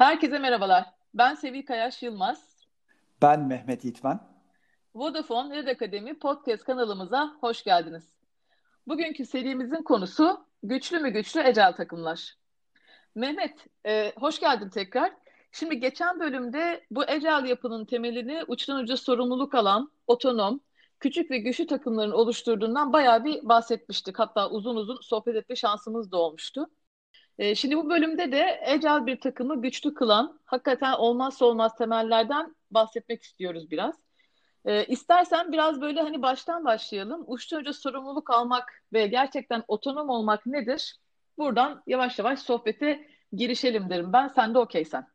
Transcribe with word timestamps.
Herkese 0.00 0.38
merhabalar. 0.38 0.84
Ben 1.14 1.34
Sevil 1.34 1.66
Kayaş 1.66 2.02
Yılmaz. 2.02 2.66
Ben 3.22 3.40
Mehmet 3.40 3.84
İtmen. 3.84 4.20
Vodafone 4.94 5.56
Red 5.56 5.66
Akademi 5.66 6.18
podcast 6.18 6.64
kanalımıza 6.64 7.36
hoş 7.40 7.64
geldiniz. 7.64 8.04
Bugünkü 8.86 9.26
serimizin 9.26 9.82
konusu 9.82 10.46
güçlü 10.62 10.98
mü 10.98 11.10
güçlü 11.10 11.40
ecel 11.40 11.72
takımlar. 11.72 12.36
Mehmet, 13.14 13.66
e, 13.86 14.12
hoş 14.16 14.40
geldin 14.40 14.68
tekrar. 14.68 15.12
Şimdi 15.52 15.80
geçen 15.80 16.20
bölümde 16.20 16.84
bu 16.90 17.04
ecel 17.04 17.44
yapının 17.44 17.84
temelini 17.84 18.44
uçtan 18.48 18.82
uca 18.82 18.96
sorumluluk 18.96 19.54
alan, 19.54 19.90
otonom, 20.06 20.60
küçük 21.00 21.30
ve 21.30 21.38
güçlü 21.38 21.66
takımların 21.66 22.12
oluşturduğundan 22.12 22.92
bayağı 22.92 23.24
bir 23.24 23.48
bahsetmiştik. 23.48 24.18
Hatta 24.18 24.50
uzun 24.50 24.76
uzun 24.76 24.98
sohbet 25.00 25.36
etme 25.36 25.56
şansımız 25.56 26.12
da 26.12 26.16
olmuştu. 26.16 26.70
E, 27.40 27.54
şimdi 27.54 27.76
bu 27.76 27.90
bölümde 27.90 28.32
de 28.32 28.60
ecel 28.66 29.06
bir 29.06 29.20
takımı 29.20 29.62
güçlü 29.62 29.94
kılan, 29.94 30.40
hakikaten 30.44 30.92
olmazsa 30.92 31.44
olmaz 31.44 31.76
temellerden 31.78 32.56
bahsetmek 32.70 33.22
istiyoruz 33.22 33.70
biraz. 33.70 33.94
E, 34.64 34.84
istersen 34.84 35.52
biraz 35.52 35.80
böyle 35.80 36.00
hani 36.00 36.22
baştan 36.22 36.64
başlayalım. 36.64 37.24
Uçtan 37.26 37.60
uca 37.60 37.72
sorumluluk 37.72 38.30
almak 38.30 38.82
ve 38.92 39.06
gerçekten 39.06 39.64
otonom 39.68 40.08
olmak 40.08 40.46
nedir? 40.46 40.96
Buradan 41.38 41.82
yavaş 41.86 42.18
yavaş 42.18 42.38
sohbete 42.38 43.06
girişelim 43.32 43.90
derim 43.90 44.12
ben. 44.12 44.28
Sen 44.28 44.54
de 44.54 44.58
okeysen. 44.58 45.06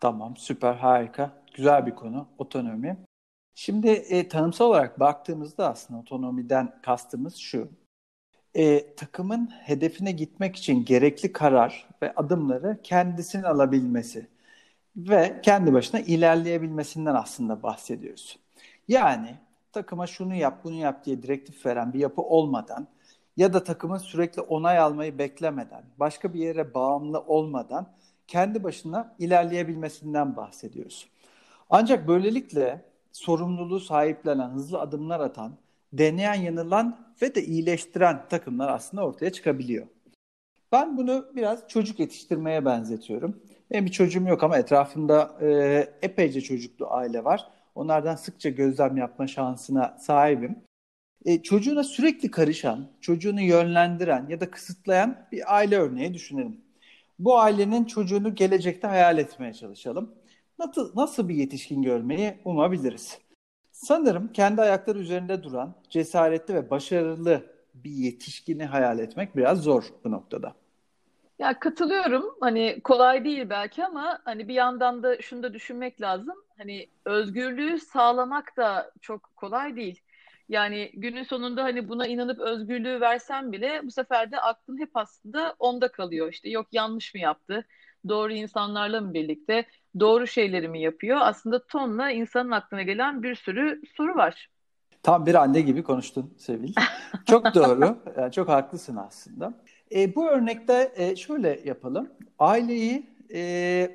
Tamam, 0.00 0.36
süper, 0.36 0.74
harika. 0.74 1.42
Güzel 1.54 1.86
bir 1.86 1.94
konu, 1.94 2.28
otonomi. 2.38 3.04
Şimdi 3.54 3.88
e, 3.88 4.28
tanımsal 4.28 4.66
olarak 4.66 5.00
baktığımızda 5.00 5.68
aslında 5.68 6.00
otonomiden 6.00 6.80
kastımız 6.82 7.36
şu. 7.36 7.68
E, 8.58 8.94
takımın 8.94 9.46
hedefine 9.46 10.12
gitmek 10.12 10.56
için 10.56 10.84
gerekli 10.84 11.32
karar 11.32 11.88
ve 12.02 12.14
adımları 12.14 12.78
kendisinin 12.82 13.42
alabilmesi 13.42 14.26
ve 14.96 15.40
kendi 15.42 15.72
başına 15.72 16.00
ilerleyebilmesinden 16.00 17.14
aslında 17.14 17.62
bahsediyoruz. 17.62 18.38
Yani 18.88 19.36
takıma 19.72 20.06
şunu 20.06 20.34
yap, 20.34 20.60
bunu 20.64 20.74
yap 20.74 21.04
diye 21.04 21.22
direktif 21.22 21.66
veren 21.66 21.92
bir 21.92 21.98
yapı 21.98 22.22
olmadan 22.22 22.88
ya 23.36 23.52
da 23.52 23.64
takımın 23.64 23.98
sürekli 23.98 24.42
onay 24.42 24.78
almayı 24.78 25.18
beklemeden, 25.18 25.84
başka 25.98 26.34
bir 26.34 26.40
yere 26.40 26.74
bağımlı 26.74 27.20
olmadan 27.20 27.92
kendi 28.26 28.64
başına 28.64 29.14
ilerleyebilmesinden 29.18 30.36
bahsediyoruz. 30.36 31.08
Ancak 31.70 32.08
böylelikle 32.08 32.84
sorumluluğu 33.12 33.80
sahiplenen, 33.80 34.50
hızlı 34.50 34.80
adımlar 34.80 35.20
atan, 35.20 35.52
deneyen, 35.92 36.34
yanılan 36.34 37.14
ve 37.22 37.34
de 37.34 37.44
iyileştiren 37.44 38.28
takımlar 38.28 38.68
aslında 38.68 39.06
ortaya 39.06 39.32
çıkabiliyor. 39.32 39.86
Ben 40.72 40.96
bunu 40.96 41.26
biraz 41.36 41.68
çocuk 41.68 42.00
yetiştirmeye 42.00 42.64
benzetiyorum. 42.64 43.42
Benim 43.70 43.86
bir 43.86 43.90
çocuğum 43.90 44.28
yok 44.28 44.42
ama 44.42 44.58
etrafımda 44.58 45.38
e, 45.40 45.48
epeyce 46.02 46.40
çocuklu 46.40 46.86
aile 46.90 47.24
var. 47.24 47.46
Onlardan 47.74 48.16
sıkça 48.16 48.48
gözlem 48.48 48.96
yapma 48.96 49.26
şansına 49.26 49.96
sahibim. 50.00 50.56
E, 51.24 51.42
çocuğuna 51.42 51.84
sürekli 51.84 52.30
karışan, 52.30 52.88
çocuğunu 53.00 53.40
yönlendiren 53.40 54.26
ya 54.28 54.40
da 54.40 54.50
kısıtlayan 54.50 55.26
bir 55.32 55.56
aile 55.56 55.76
örneği 55.76 56.14
düşünelim. 56.14 56.60
Bu 57.18 57.38
ailenin 57.38 57.84
çocuğunu 57.84 58.34
gelecekte 58.34 58.88
hayal 58.88 59.18
etmeye 59.18 59.54
çalışalım. 59.54 60.14
Nasıl, 60.58 60.96
nasıl 60.96 61.28
bir 61.28 61.34
yetişkin 61.34 61.82
görmeyi 61.82 62.34
umabiliriz? 62.44 63.18
Sanırım 63.78 64.32
kendi 64.32 64.62
ayakları 64.62 64.98
üzerinde 64.98 65.42
duran, 65.42 65.74
cesaretli 65.90 66.54
ve 66.54 66.70
başarılı 66.70 67.42
bir 67.74 67.90
yetişkini 67.90 68.64
hayal 68.64 68.98
etmek 68.98 69.36
biraz 69.36 69.62
zor 69.62 69.84
bu 70.04 70.10
noktada. 70.10 70.54
Ya 71.38 71.58
katılıyorum. 71.58 72.34
Hani 72.40 72.80
kolay 72.84 73.24
değil 73.24 73.50
belki 73.50 73.84
ama 73.84 74.18
hani 74.24 74.48
bir 74.48 74.54
yandan 74.54 75.02
da 75.02 75.22
şunu 75.22 75.42
da 75.42 75.54
düşünmek 75.54 76.00
lazım. 76.00 76.36
Hani 76.58 76.88
özgürlüğü 77.04 77.78
sağlamak 77.78 78.56
da 78.56 78.92
çok 79.00 79.36
kolay 79.36 79.76
değil. 79.76 80.00
Yani 80.48 80.90
günün 80.94 81.22
sonunda 81.22 81.64
hani 81.64 81.88
buna 81.88 82.06
inanıp 82.06 82.40
özgürlüğü 82.40 83.00
versen 83.00 83.52
bile 83.52 83.80
bu 83.84 83.90
sefer 83.90 84.32
de 84.32 84.40
aklın 84.40 84.78
hep 84.78 84.90
aslında 84.94 85.54
onda 85.58 85.92
kalıyor. 85.92 86.32
İşte 86.32 86.50
yok 86.50 86.66
yanlış 86.72 87.14
mı 87.14 87.20
yaptı? 87.20 87.64
Doğru 88.08 88.32
insanlarla 88.32 89.00
mı 89.00 89.14
birlikte? 89.14 89.66
Doğru 90.00 90.26
şeyleri 90.26 90.68
mi 90.68 90.80
yapıyor? 90.80 91.18
Aslında 91.20 91.66
tonla 91.66 92.10
insanın 92.10 92.50
aklına 92.50 92.82
gelen 92.82 93.22
bir 93.22 93.34
sürü 93.34 93.82
soru 93.96 94.16
var. 94.16 94.48
Tam 95.02 95.26
bir 95.26 95.34
anne 95.34 95.60
gibi 95.60 95.82
konuştun 95.82 96.34
Sevil. 96.38 96.74
Çok 97.26 97.54
doğru. 97.54 97.98
Yani 98.16 98.32
çok 98.32 98.48
haklısın 98.48 98.96
aslında. 98.96 99.54
E, 99.94 100.14
bu 100.14 100.28
örnekte 100.28 100.92
e, 100.96 101.16
şöyle 101.16 101.60
yapalım. 101.64 102.08
Aileyi 102.38 103.06
e, 103.34 103.90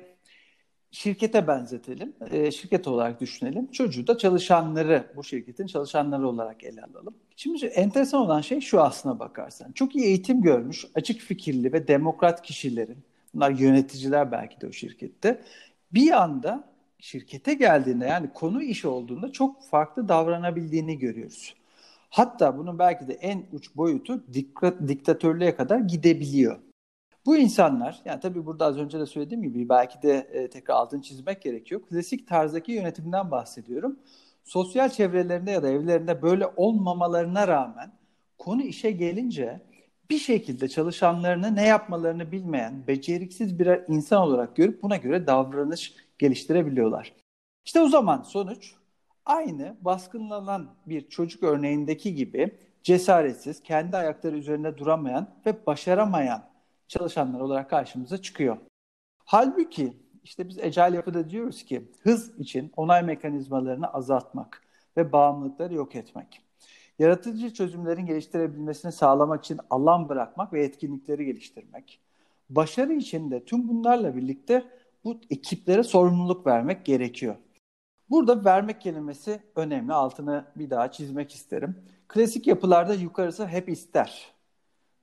şirkete 0.90 1.46
benzetelim. 1.46 2.12
E, 2.30 2.50
şirket 2.50 2.88
olarak 2.88 3.20
düşünelim. 3.20 3.70
Çocuğu 3.70 4.06
da 4.06 4.18
çalışanları, 4.18 5.12
bu 5.16 5.24
şirketin 5.24 5.66
çalışanları 5.66 6.28
olarak 6.28 6.64
ele 6.64 6.82
alalım. 6.82 7.14
Şimdi 7.36 7.66
enteresan 7.66 8.20
olan 8.20 8.40
şey 8.40 8.60
şu 8.60 8.82
aslına 8.82 9.18
bakarsan. 9.18 9.72
Çok 9.72 9.96
iyi 9.96 10.04
eğitim 10.04 10.42
görmüş, 10.42 10.84
açık 10.94 11.20
fikirli 11.20 11.72
ve 11.72 11.88
demokrat 11.88 12.42
kişilerin, 12.42 12.98
bunlar 13.34 13.50
yöneticiler 13.50 14.32
belki 14.32 14.60
de 14.60 14.66
o 14.66 14.72
şirkette, 14.72 15.40
bir 15.92 16.22
anda 16.22 16.68
şirkete 16.98 17.54
geldiğinde 17.54 18.06
yani 18.06 18.30
konu 18.34 18.62
iş 18.62 18.84
olduğunda 18.84 19.32
çok 19.32 19.62
farklı 19.62 20.08
davranabildiğini 20.08 20.98
görüyoruz. 20.98 21.54
Hatta 22.10 22.58
bunun 22.58 22.78
belki 22.78 23.08
de 23.08 23.12
en 23.12 23.46
uç 23.52 23.76
boyutu 23.76 24.24
diktatörlüğe 24.88 25.56
kadar 25.56 25.78
gidebiliyor. 25.78 26.58
Bu 27.26 27.36
insanlar, 27.36 28.02
yani 28.04 28.20
tabii 28.20 28.46
burada 28.46 28.64
az 28.64 28.78
önce 28.78 29.00
de 29.00 29.06
söylediğim 29.06 29.42
gibi 29.42 29.68
belki 29.68 30.02
de 30.02 30.28
e, 30.32 30.50
tekrar 30.50 30.74
altını 30.74 31.02
çizmek 31.02 31.42
gerekiyor. 31.42 31.82
Klasik 31.82 32.28
tarzdaki 32.28 32.72
yönetimden 32.72 33.30
bahsediyorum. 33.30 33.98
Sosyal 34.44 34.88
çevrelerinde 34.88 35.50
ya 35.50 35.62
da 35.62 35.68
evlerinde 35.68 36.22
böyle 36.22 36.46
olmamalarına 36.56 37.48
rağmen 37.48 37.92
konu 38.38 38.62
işe 38.62 38.90
gelince 38.90 39.60
bir 40.10 40.18
şekilde 40.18 40.68
çalışanlarını 40.68 41.56
ne 41.56 41.66
yapmalarını 41.66 42.32
bilmeyen, 42.32 42.86
beceriksiz 42.86 43.58
birer 43.58 43.84
insan 43.88 44.22
olarak 44.22 44.56
görüp 44.56 44.82
buna 44.82 44.96
göre 44.96 45.26
davranış 45.26 45.94
geliştirebiliyorlar. 46.18 47.12
İşte 47.64 47.80
o 47.80 47.88
zaman 47.88 48.22
sonuç 48.22 48.74
aynı 49.26 49.76
baskınlanan 49.80 50.70
bir 50.86 51.08
çocuk 51.08 51.42
örneğindeki 51.42 52.14
gibi 52.14 52.58
cesaretsiz, 52.82 53.62
kendi 53.62 53.96
ayakları 53.96 54.36
üzerinde 54.36 54.78
duramayan 54.78 55.34
ve 55.46 55.66
başaramayan 55.66 56.44
çalışanlar 56.88 57.40
olarak 57.40 57.70
karşımıza 57.70 58.22
çıkıyor. 58.22 58.56
Halbuki 59.24 59.92
işte 60.24 60.48
biz 60.48 60.58
ecel 60.58 60.94
yapıda 60.94 61.30
diyoruz 61.30 61.64
ki 61.64 61.90
hız 62.02 62.38
için 62.38 62.72
onay 62.76 63.02
mekanizmalarını 63.02 63.92
azaltmak 63.92 64.62
ve 64.96 65.12
bağımlılıkları 65.12 65.74
yok 65.74 65.94
etmek. 65.96 66.43
Yaratıcı 66.98 67.54
çözümlerin 67.54 68.06
geliştirebilmesini 68.06 68.92
sağlamak 68.92 69.44
için 69.44 69.60
alan 69.70 70.08
bırakmak 70.08 70.52
ve 70.52 70.64
etkinlikleri 70.64 71.24
geliştirmek. 71.24 72.00
Başarı 72.50 72.92
için 72.92 73.30
de 73.30 73.44
tüm 73.44 73.68
bunlarla 73.68 74.16
birlikte 74.16 74.64
bu 75.04 75.20
ekiplere 75.30 75.82
sorumluluk 75.82 76.46
vermek 76.46 76.84
gerekiyor. 76.84 77.36
Burada 78.10 78.44
vermek 78.44 78.80
kelimesi 78.80 79.40
önemli. 79.56 79.92
Altını 79.92 80.44
bir 80.56 80.70
daha 80.70 80.92
çizmek 80.92 81.34
isterim. 81.34 81.76
Klasik 82.08 82.46
yapılarda 82.46 82.94
yukarısı 82.94 83.46
hep 83.46 83.68
ister. 83.68 84.32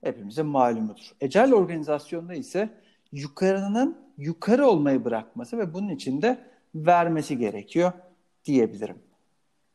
Hepimizin 0.04 0.46
malumudur. 0.46 1.12
Ecel 1.20 1.52
organizasyonda 1.52 2.34
ise 2.34 2.70
yukarının 3.12 3.98
yukarı 4.18 4.66
olmayı 4.66 5.04
bırakması 5.04 5.58
ve 5.58 5.74
bunun 5.74 5.88
için 5.88 6.22
de 6.22 6.38
vermesi 6.74 7.38
gerekiyor 7.38 7.92
diyebilirim. 8.44 8.98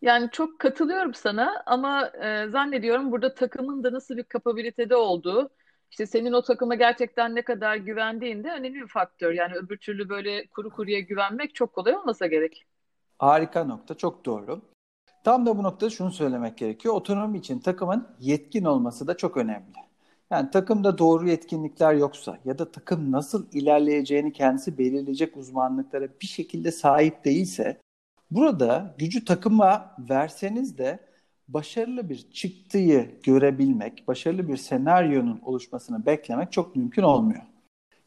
Yani 0.02 0.30
çok 0.31 0.59
katılıyorum 0.59 1.13
sana 1.13 1.63
ama 1.66 2.08
e, 2.08 2.48
zannediyorum 2.50 3.12
burada 3.12 3.33
takımın 3.33 3.83
da 3.83 3.94
nasıl 3.94 4.18
bir 4.18 4.24
kapabilitede 4.24 4.95
olduğu, 4.95 5.50
işte 5.92 6.06
senin 6.06 6.33
o 6.33 6.42
takıma 6.42 6.75
gerçekten 6.75 7.36
ne 7.36 7.42
kadar 7.42 7.75
güvendiğin 7.75 8.44
de 8.44 8.51
önemli 8.51 8.81
bir 8.81 8.88
faktör. 8.88 9.31
Yani 9.31 9.54
öbür 9.56 9.77
türlü 9.77 10.10
böyle 10.10 10.48
kuru 10.48 10.69
kuruya 10.69 11.00
güvenmek 11.00 11.56
çok 11.56 11.74
kolay 11.74 11.95
olmasa 11.95 12.27
gerek. 12.27 12.66
Harika 13.19 13.63
nokta, 13.63 13.94
çok 13.94 14.25
doğru. 14.25 14.62
Tam 15.24 15.45
da 15.45 15.57
bu 15.57 15.63
noktada 15.63 15.89
şunu 15.89 16.12
söylemek 16.12 16.57
gerekiyor. 16.57 16.94
Otonomi 16.94 17.38
için 17.38 17.60
takımın 17.60 18.07
yetkin 18.19 18.63
olması 18.66 19.07
da 19.07 19.18
çok 19.18 19.38
önemli. 19.38 19.77
Yani 20.31 20.51
takımda 20.51 20.98
doğru 20.98 21.27
yetkinlikler 21.30 21.94
yoksa 21.94 22.38
ya 22.45 22.60
da 22.60 22.72
takım 22.72 23.12
nasıl 23.12 23.48
ilerleyeceğini 23.51 24.33
kendisi 24.33 24.77
belirleyecek 24.77 25.38
uzmanlıklara 25.38 26.07
bir 26.22 26.27
şekilde 26.27 26.72
sahip 26.72 27.25
değilse 27.25 27.77
burada 28.31 28.95
gücü 28.97 29.25
takıma 29.25 29.95
verseniz 30.09 30.77
de 30.77 31.00
başarılı 31.47 32.09
bir 32.09 32.31
çıktıyı 32.31 33.12
görebilmek, 33.24 34.07
başarılı 34.07 34.47
bir 34.47 34.57
senaryonun 34.57 35.39
oluşmasını 35.44 36.06
beklemek 36.06 36.51
çok 36.51 36.75
mümkün 36.75 37.03
olmuyor. 37.03 37.41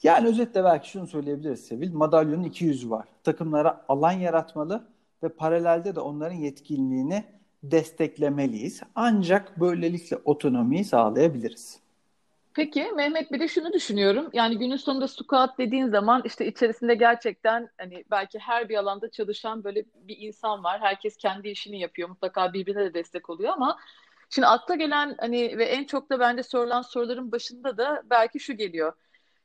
Yani 0.03 0.29
özetle 0.29 0.65
belki 0.65 0.91
şunu 0.91 1.07
söyleyebiliriz 1.07 1.61
Sevil, 1.61 1.93
madalyonun 1.93 2.45
iki 2.45 2.65
yüzü 2.65 2.91
var. 2.91 3.09
Takımlara 3.25 3.85
alan 3.89 4.13
yaratmalı 4.13 4.85
ve 5.23 5.29
paralelde 5.29 5.95
de 5.95 6.01
onların 6.01 6.37
yetkinliğini 6.37 7.25
desteklemeliyiz. 7.63 8.81
Ancak 8.95 9.61
böylelikle 9.61 10.17
otonomiyi 10.25 10.85
sağlayabiliriz. 10.85 11.81
Peki 12.55 12.93
Mehmet 12.97 13.33
bir 13.33 13.41
de 13.41 13.49
şunu 13.49 13.73
düşünüyorum. 13.73 14.31
Yani 14.33 14.59
günün 14.59 14.77
sonunda 14.77 15.09
squat 15.09 15.59
dediğin 15.59 15.89
zaman 15.89 16.23
işte 16.25 16.47
içerisinde 16.47 16.95
gerçekten 16.95 17.69
hani 17.79 18.05
belki 18.11 18.39
her 18.39 18.69
bir 18.69 18.77
alanda 18.77 19.11
çalışan 19.11 19.65
böyle 19.65 19.85
bir 19.95 20.17
insan 20.19 20.65
var. 20.65 20.81
Herkes 20.81 21.17
kendi 21.17 21.49
işini 21.49 21.81
yapıyor. 21.81 22.09
Mutlaka 22.09 22.53
birbirine 22.53 22.85
de 22.85 22.95
destek 22.95 23.31
oluyor 23.31 23.53
ama 23.53 23.79
şimdi 24.31 24.49
akla 24.49 24.75
gelen 24.75 25.17
hani 25.21 25.59
ve 25.59 25.65
en 25.65 25.85
çok 25.85 26.11
da 26.11 26.21
bence 26.21 26.43
sorulan 26.43 26.83
soruların 26.83 27.33
başında 27.33 27.79
da 27.79 28.03
belki 28.11 28.41
şu 28.41 28.57
geliyor. 28.57 28.93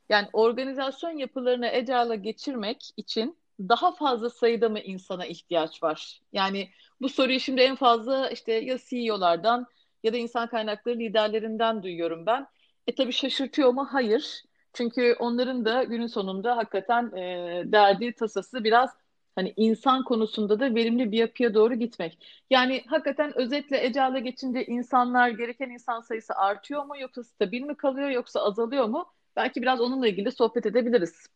Yani 0.08 0.28
organizasyon 0.32 1.10
yapılarını 1.10 1.66
Agile'a 1.66 2.14
geçirmek 2.14 2.90
için 2.96 3.38
daha 3.60 3.92
fazla 3.92 4.30
sayıda 4.30 4.68
mı 4.68 4.80
insana 4.80 5.26
ihtiyaç 5.26 5.82
var? 5.82 6.20
Yani 6.32 6.70
bu 7.00 7.08
soruyu 7.08 7.40
şimdi 7.40 7.60
en 7.60 7.76
fazla 7.76 8.30
işte 8.30 8.52
ya 8.52 8.78
CEO'lardan 8.78 9.66
ya 10.02 10.12
da 10.12 10.16
insan 10.16 10.48
kaynakları 10.48 10.98
liderlerinden 10.98 11.82
duyuyorum 11.82 12.26
ben. 12.26 12.46
E 12.86 12.94
tabii 12.94 13.12
şaşırtıyor 13.12 13.70
mu? 13.70 13.88
Hayır. 13.90 14.44
Çünkü 14.72 15.16
onların 15.18 15.64
da 15.64 15.84
günün 15.84 16.06
sonunda 16.06 16.56
hakikaten 16.56 17.12
e, 17.16 17.62
derdi 17.72 18.12
tasası 18.12 18.64
biraz 18.64 18.90
hani 19.34 19.52
insan 19.56 20.04
konusunda 20.04 20.60
da 20.60 20.74
verimli 20.74 21.12
bir 21.12 21.18
yapıya 21.18 21.54
doğru 21.54 21.74
gitmek. 21.74 22.18
Yani 22.50 22.82
hakikaten 22.86 23.38
özetle 23.38 23.76
Agile'a 23.80 24.18
geçince 24.18 24.66
insanlar 24.66 25.28
gereken 25.28 25.70
insan 25.70 26.00
sayısı 26.00 26.34
artıyor 26.34 26.84
mu 26.84 26.94
yoksa 27.00 27.24
stabil 27.24 27.62
mi 27.62 27.74
kalıyor 27.74 28.10
yoksa 28.10 28.40
azalıyor 28.40 28.84
mu? 28.84 29.06
Belki 29.36 29.62
biraz 29.62 29.80
onunla 29.80 30.08
ilgili 30.08 30.32
sohbet 30.32 30.66
edebiliriz. 30.66 31.26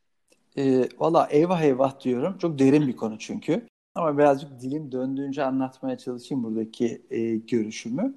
E, 0.58 0.88
Valla 0.98 1.28
eyvah 1.30 1.62
eyvah 1.62 2.00
diyorum. 2.00 2.38
Çok 2.38 2.58
derin 2.58 2.88
bir 2.88 2.96
konu 2.96 3.18
çünkü. 3.18 3.66
Ama 3.94 4.18
birazcık 4.18 4.60
dilim 4.60 4.92
döndüğünce 4.92 5.44
anlatmaya 5.44 5.98
çalışayım 5.98 6.44
buradaki 6.44 7.02
e, 7.10 7.36
görüşümü. 7.36 8.14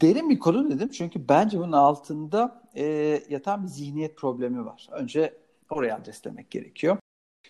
Derin 0.00 0.30
bir 0.30 0.38
konu 0.38 0.70
dedim 0.70 0.88
çünkü 0.88 1.28
bence 1.28 1.58
bunun 1.58 1.72
altında 1.72 2.62
e, 2.76 2.84
yatan 3.28 3.62
bir 3.62 3.68
zihniyet 3.68 4.16
problemi 4.16 4.64
var. 4.64 4.88
Önce 4.92 5.34
oraya 5.70 5.96
adreslemek 5.96 6.50
gerekiyor. 6.50 6.96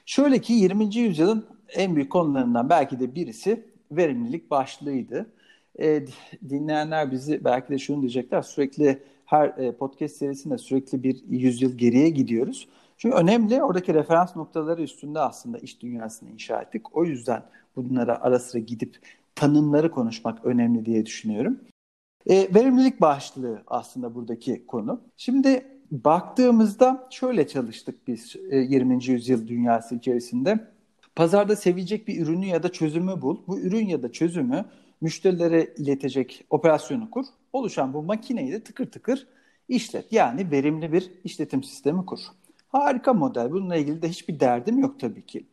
Şöyle 0.06 0.41
ki 0.41 0.52
20. 0.52 0.96
yüzyılın 0.96 1.46
en 1.69 1.96
büyük 1.96 2.12
konularından 2.12 2.70
belki 2.70 3.00
de 3.00 3.14
birisi 3.14 3.67
verimlilik 3.91 4.50
başlığıydı. 4.50 5.32
E, 5.79 6.06
dinleyenler 6.49 7.11
bizi 7.11 7.44
belki 7.44 7.69
de 7.69 7.79
şunu 7.79 8.00
diyecekler 8.00 8.43
sürekli 8.43 9.02
her 9.25 9.49
e, 9.49 9.73
podcast 9.73 10.17
serisinde 10.17 10.58
sürekli 10.58 11.02
bir 11.02 11.23
yüzyıl 11.29 11.79
geriye 11.79 12.11
gidiyoruz. 12.11 12.69
Çünkü 12.99 13.17
önemli 13.17 13.62
oradaki 13.62 13.94
referans 13.94 14.37
noktaları 14.37 14.82
üstünde 14.82 15.20
aslında 15.20 15.58
iş 15.58 15.82
dünyasını 15.82 16.31
inşa 16.31 16.62
ettik. 16.62 16.96
O 16.96 17.05
yüzden 17.05 17.43
bunlara 17.76 18.20
ara 18.20 18.38
sıra 18.38 18.58
gidip 18.58 18.99
tanımları 19.35 19.91
konuşmak 19.91 20.44
önemli 20.44 20.87
diye 20.87 21.06
düşünüyorum. 21.06 21.61
E, 22.26 22.54
verimlilik 22.54 23.00
başlığı 23.00 23.62
aslında 23.66 24.14
buradaki 24.14 24.66
konu. 24.66 25.00
Şimdi 25.16 25.66
baktığımızda 25.90 27.06
şöyle 27.10 27.48
çalıştık 27.48 28.08
biz 28.08 28.36
e, 28.50 28.56
20. 28.56 29.04
yüzyıl 29.04 29.48
dünyası 29.48 29.94
içerisinde. 29.94 30.68
Pazarda 31.16 31.56
sevecek 31.56 32.08
bir 32.08 32.20
ürünü 32.20 32.46
ya 32.46 32.62
da 32.62 32.72
çözümü 32.72 33.22
bul. 33.22 33.38
Bu 33.46 33.58
ürün 33.58 33.86
ya 33.86 34.02
da 34.02 34.12
çözümü 34.12 34.64
müşterilere 35.00 35.74
iletecek 35.78 36.44
operasyonu 36.50 37.10
kur. 37.10 37.26
Oluşan 37.52 37.94
bu 37.94 38.02
makineyi 38.02 38.52
de 38.52 38.60
tıkır 38.64 38.90
tıkır 38.90 39.26
işlet. 39.68 40.12
Yani 40.12 40.50
verimli 40.50 40.92
bir 40.92 41.10
işletim 41.24 41.62
sistemi 41.62 42.06
kur. 42.06 42.18
Harika 42.68 43.12
model. 43.12 43.50
Bununla 43.50 43.76
ilgili 43.76 44.02
de 44.02 44.08
hiçbir 44.08 44.40
derdim 44.40 44.78
yok 44.78 45.00
tabii 45.00 45.26
ki. 45.26 45.46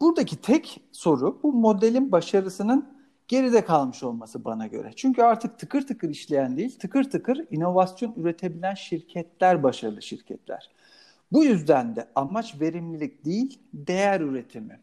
Buradaki 0.00 0.40
tek 0.40 0.80
soru 0.92 1.40
bu 1.42 1.52
modelin 1.52 2.12
başarısının 2.12 2.99
geride 3.30 3.64
kalmış 3.64 4.02
olması 4.02 4.44
bana 4.44 4.66
göre. 4.66 4.92
Çünkü 4.96 5.22
artık 5.22 5.58
tıkır 5.58 5.86
tıkır 5.86 6.08
işleyen 6.08 6.56
değil, 6.56 6.78
tıkır 6.78 7.10
tıkır 7.10 7.46
inovasyon 7.50 8.14
üretebilen 8.16 8.74
şirketler 8.74 9.62
başarılı 9.62 10.02
şirketler. 10.02 10.70
Bu 11.32 11.44
yüzden 11.44 11.96
de 11.96 12.08
amaç 12.14 12.60
verimlilik 12.60 13.24
değil, 13.24 13.58
değer 13.74 14.20
üretimi. 14.20 14.80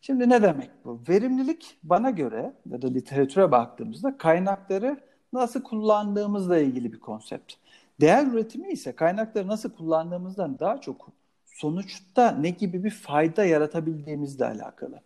Şimdi 0.00 0.28
ne 0.28 0.42
demek 0.42 0.70
bu? 0.84 1.02
Verimlilik 1.08 1.78
bana 1.82 2.10
göre 2.10 2.52
ya 2.70 2.82
da 2.82 2.86
literatüre 2.88 3.50
baktığımızda 3.50 4.18
kaynakları 4.18 5.00
nasıl 5.32 5.62
kullandığımızla 5.62 6.58
ilgili 6.58 6.92
bir 6.92 7.00
konsept. 7.00 7.52
Değer 8.00 8.26
üretimi 8.26 8.68
ise 8.72 8.92
kaynakları 8.92 9.48
nasıl 9.48 9.70
kullandığımızdan 9.70 10.58
daha 10.58 10.80
çok 10.80 11.08
sonuçta 11.44 12.30
ne 12.30 12.50
gibi 12.50 12.84
bir 12.84 12.90
fayda 12.90 13.44
yaratabildiğimizle 13.44 14.44
alakalı. 14.44 15.05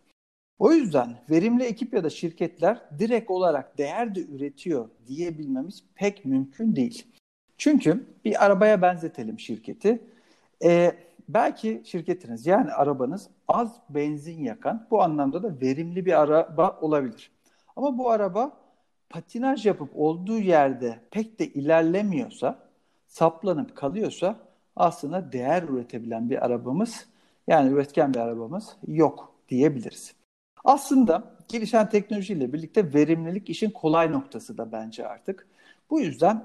O 0.60 0.72
yüzden 0.72 1.16
verimli 1.30 1.64
ekip 1.64 1.94
ya 1.94 2.04
da 2.04 2.10
şirketler 2.10 2.80
direkt 2.98 3.30
olarak 3.30 3.78
değer 3.78 4.14
de 4.14 4.20
üretiyor 4.20 4.88
diyebilmemiz 5.06 5.84
pek 5.94 6.24
mümkün 6.24 6.76
değil. 6.76 7.06
Çünkü 7.58 8.06
bir 8.24 8.44
arabaya 8.44 8.82
benzetelim 8.82 9.40
şirketi. 9.40 10.02
Ee, 10.64 10.92
belki 11.28 11.82
şirketiniz 11.84 12.46
yani 12.46 12.72
arabanız 12.72 13.28
az 13.48 13.76
benzin 13.88 14.42
yakan 14.42 14.86
bu 14.90 15.02
anlamda 15.02 15.42
da 15.42 15.60
verimli 15.60 16.06
bir 16.06 16.20
araba 16.20 16.78
olabilir. 16.80 17.30
Ama 17.76 17.98
bu 17.98 18.10
araba 18.10 18.52
patinaj 19.10 19.66
yapıp 19.66 19.90
olduğu 19.94 20.38
yerde 20.38 21.00
pek 21.10 21.38
de 21.38 21.46
ilerlemiyorsa, 21.46 22.58
saplanıp 23.06 23.76
kalıyorsa 23.76 24.36
aslında 24.76 25.32
değer 25.32 25.62
üretebilen 25.62 26.30
bir 26.30 26.44
arabamız 26.46 27.06
yani 27.46 27.72
üretken 27.72 28.14
bir 28.14 28.18
arabamız 28.18 28.76
yok 28.86 29.34
diyebiliriz. 29.48 30.19
Aslında 30.64 31.34
gelişen 31.48 31.88
teknolojiyle 31.88 32.52
birlikte 32.52 32.94
verimlilik 32.94 33.50
işin 33.50 33.70
kolay 33.70 34.12
noktası 34.12 34.58
da 34.58 34.72
bence 34.72 35.06
artık. 35.06 35.46
Bu 35.90 36.00
yüzden 36.00 36.44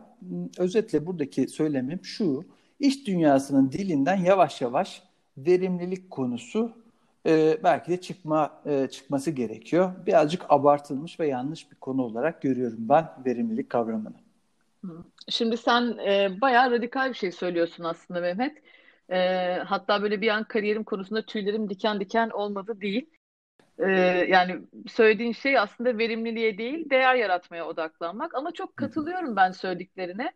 özetle 0.57 1.05
buradaki 1.05 1.47
söylemim 1.47 1.99
şu, 2.03 2.45
iş 2.79 3.07
dünyasının 3.07 3.71
dilinden 3.71 4.15
yavaş 4.15 4.61
yavaş 4.61 5.03
verimlilik 5.37 6.11
konusu 6.11 6.71
e, 7.25 7.57
belki 7.63 7.91
de 7.91 8.01
çıkma 8.01 8.61
e, 8.65 8.87
çıkması 8.87 9.31
gerekiyor. 9.31 9.91
Birazcık 10.05 10.45
abartılmış 10.49 11.19
ve 11.19 11.27
yanlış 11.27 11.71
bir 11.71 11.75
konu 11.75 12.01
olarak 12.01 12.41
görüyorum 12.41 12.77
ben 12.79 13.09
verimlilik 13.25 13.69
kavramını. 13.69 14.15
Şimdi 15.29 15.57
sen 15.57 15.97
e, 16.07 16.41
bayağı 16.41 16.71
radikal 16.71 17.09
bir 17.09 17.13
şey 17.13 17.31
söylüyorsun 17.31 17.83
aslında 17.83 18.21
Mehmet. 18.21 18.57
E, 19.09 19.17
hatta 19.65 20.01
böyle 20.01 20.21
bir 20.21 20.27
an 20.27 20.43
kariyerim 20.43 20.83
konusunda 20.83 21.21
tüylerim 21.25 21.69
diken 21.69 21.99
diken 21.99 22.29
olmadı 22.29 22.81
değil. 22.81 23.09
Ee, 23.79 23.91
yani 24.29 24.61
söylediğin 24.87 25.31
şey 25.33 25.59
aslında 25.59 25.97
verimliliğe 25.97 26.57
değil, 26.57 26.89
değer 26.89 27.15
yaratmaya 27.15 27.67
odaklanmak. 27.67 28.35
Ama 28.35 28.51
çok 28.51 28.77
katılıyorum 28.77 29.35
ben 29.35 29.51
söylediklerine. 29.51 30.31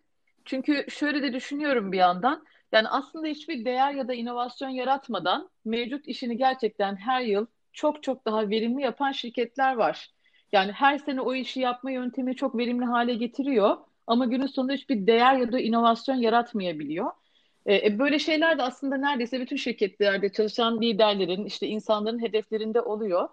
Çünkü 0.45 0.85
şöyle 0.89 1.23
de 1.23 1.33
düşünüyorum 1.33 1.91
bir 1.91 1.97
yandan. 1.97 2.45
Yani 2.71 2.89
aslında 2.89 3.27
hiçbir 3.27 3.65
değer 3.65 3.93
ya 3.93 4.07
da 4.07 4.13
inovasyon 4.13 4.69
yaratmadan 4.69 5.49
mevcut 5.65 6.07
işini 6.07 6.37
gerçekten 6.37 6.95
her 6.95 7.21
yıl 7.21 7.45
çok 7.73 8.03
çok 8.03 8.25
daha 8.25 8.49
verimli 8.49 8.81
yapan 8.81 9.11
şirketler 9.11 9.75
var. 9.75 10.09
Yani 10.51 10.71
her 10.71 10.97
sene 10.97 11.21
o 11.21 11.35
işi 11.35 11.59
yapma 11.59 11.91
yöntemi 11.91 12.35
çok 12.35 12.57
verimli 12.57 12.85
hale 12.85 13.13
getiriyor. 13.13 13.77
Ama 14.07 14.25
günün 14.25 14.47
sonunda 14.47 14.73
hiçbir 14.73 15.07
değer 15.07 15.35
ya 15.37 15.51
da 15.51 15.59
inovasyon 15.59 16.15
yaratmayabiliyor. 16.15 17.11
E, 17.69 17.87
e, 17.87 17.99
böyle 17.99 18.19
şeyler 18.19 18.57
de 18.57 18.63
aslında 18.63 18.97
neredeyse 18.97 19.39
bütün 19.41 19.55
şirketlerde 19.55 20.31
çalışan 20.31 20.81
liderlerin, 20.81 21.45
işte 21.45 21.67
insanların 21.67 22.21
hedeflerinde 22.21 22.81
oluyor. 22.81 23.29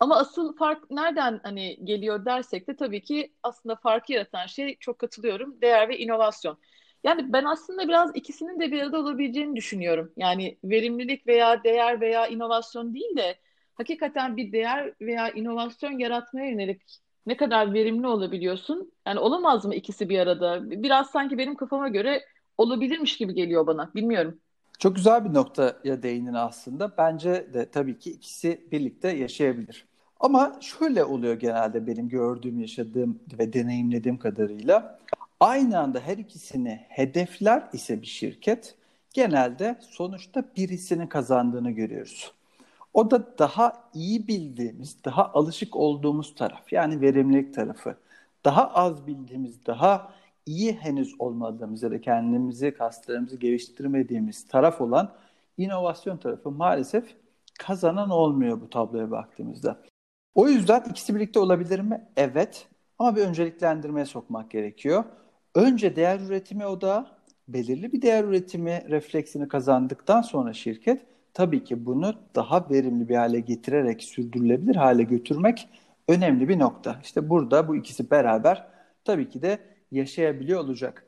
Ama 0.00 0.16
asıl 0.16 0.56
fark 0.56 0.90
nereden 0.90 1.40
hani 1.42 1.78
geliyor 1.84 2.24
dersek 2.24 2.68
de 2.68 2.76
tabii 2.76 3.02
ki 3.02 3.32
aslında 3.42 3.76
farkı 3.76 4.12
yaratan 4.12 4.46
şey 4.46 4.76
çok 4.80 4.98
katılıyorum 4.98 5.60
değer 5.60 5.88
ve 5.88 5.98
inovasyon. 5.98 6.58
Yani 7.04 7.32
ben 7.32 7.44
aslında 7.44 7.88
biraz 7.88 8.16
ikisinin 8.16 8.60
de 8.60 8.72
bir 8.72 8.82
arada 8.82 8.98
olabileceğini 9.00 9.56
düşünüyorum. 9.56 10.12
Yani 10.16 10.58
verimlilik 10.64 11.26
veya 11.26 11.64
değer 11.64 12.00
veya 12.00 12.26
inovasyon 12.26 12.94
değil 12.94 13.16
de 13.16 13.36
hakikaten 13.74 14.36
bir 14.36 14.52
değer 14.52 14.92
veya 15.00 15.30
inovasyon 15.30 15.98
yaratmaya 15.98 16.50
yönelik 16.50 16.82
ne 17.26 17.36
kadar 17.36 17.74
verimli 17.74 18.06
olabiliyorsun? 18.06 18.92
Yani 19.06 19.20
olamaz 19.20 19.64
mı 19.64 19.74
ikisi 19.74 20.08
bir 20.08 20.18
arada? 20.18 20.70
Biraz 20.70 21.10
sanki 21.10 21.38
benim 21.38 21.54
kafama 21.54 21.88
göre 21.88 22.22
olabilirmiş 22.58 23.16
gibi 23.16 23.34
geliyor 23.34 23.66
bana. 23.66 23.90
Bilmiyorum. 23.94 24.38
Çok 24.78 24.96
güzel 24.96 25.24
bir 25.24 25.34
noktaya 25.34 26.02
değindin 26.02 26.34
aslında. 26.34 26.92
Bence 26.98 27.54
de 27.54 27.70
tabii 27.70 27.98
ki 27.98 28.10
ikisi 28.10 28.66
birlikte 28.72 29.08
yaşayabilir. 29.08 29.86
Ama 30.20 30.58
şöyle 30.60 31.04
oluyor 31.04 31.34
genelde 31.34 31.86
benim 31.86 32.08
gördüğüm, 32.08 32.60
yaşadığım 32.60 33.20
ve 33.38 33.52
deneyimlediğim 33.52 34.18
kadarıyla. 34.18 34.98
Aynı 35.40 35.78
anda 35.78 36.00
her 36.00 36.18
ikisini 36.18 36.80
hedefler 36.88 37.62
ise 37.72 38.02
bir 38.02 38.06
şirket 38.06 38.74
genelde 39.14 39.78
sonuçta 39.80 40.44
birisinin 40.56 41.06
kazandığını 41.06 41.70
görüyoruz. 41.70 42.32
O 42.94 43.10
da 43.10 43.38
daha 43.38 43.72
iyi 43.94 44.28
bildiğimiz, 44.28 45.04
daha 45.04 45.32
alışık 45.32 45.76
olduğumuz 45.76 46.34
taraf 46.34 46.72
yani 46.72 47.00
verimlilik 47.00 47.54
tarafı. 47.54 47.96
Daha 48.44 48.68
az 48.68 49.06
bildiğimiz, 49.06 49.66
daha 49.66 50.12
iyi 50.46 50.72
henüz 50.72 51.14
olmadığımız 51.18 51.82
ya 51.82 51.90
da 51.90 52.00
kendimizi, 52.00 52.74
kaslarımızı 52.74 53.36
geliştirmediğimiz 53.36 54.48
taraf 54.48 54.80
olan 54.80 55.12
inovasyon 55.58 56.16
tarafı 56.16 56.50
maalesef 56.50 57.14
kazanan 57.58 58.10
olmuyor 58.10 58.60
bu 58.60 58.70
tabloya 58.70 59.10
baktığımızda. 59.10 59.82
O 60.34 60.48
yüzden 60.48 60.84
ikisi 60.90 61.14
birlikte 61.14 61.40
olabilir 61.40 61.80
mi? 61.80 62.08
Evet. 62.16 62.68
Ama 62.98 63.16
bir 63.16 63.22
önceliklendirmeye 63.22 64.06
sokmak 64.06 64.50
gerekiyor. 64.50 65.04
Önce 65.54 65.96
değer 65.96 66.20
üretimi 66.20 66.66
odağı, 66.66 67.06
belirli 67.48 67.92
bir 67.92 68.02
değer 68.02 68.24
üretimi 68.24 68.84
refleksini 68.88 69.48
kazandıktan 69.48 70.22
sonra 70.22 70.52
şirket 70.52 71.06
tabii 71.34 71.64
ki 71.64 71.86
bunu 71.86 72.14
daha 72.34 72.70
verimli 72.70 73.08
bir 73.08 73.16
hale 73.16 73.40
getirerek 73.40 74.02
sürdürülebilir 74.02 74.76
hale 74.76 75.02
götürmek 75.02 75.68
önemli 76.08 76.48
bir 76.48 76.58
nokta. 76.58 77.00
İşte 77.02 77.28
burada 77.30 77.68
bu 77.68 77.76
ikisi 77.76 78.10
beraber 78.10 78.66
tabii 79.04 79.28
ki 79.28 79.42
de 79.42 79.58
yaşayabiliyor 79.92 80.60
olacak. 80.60 81.06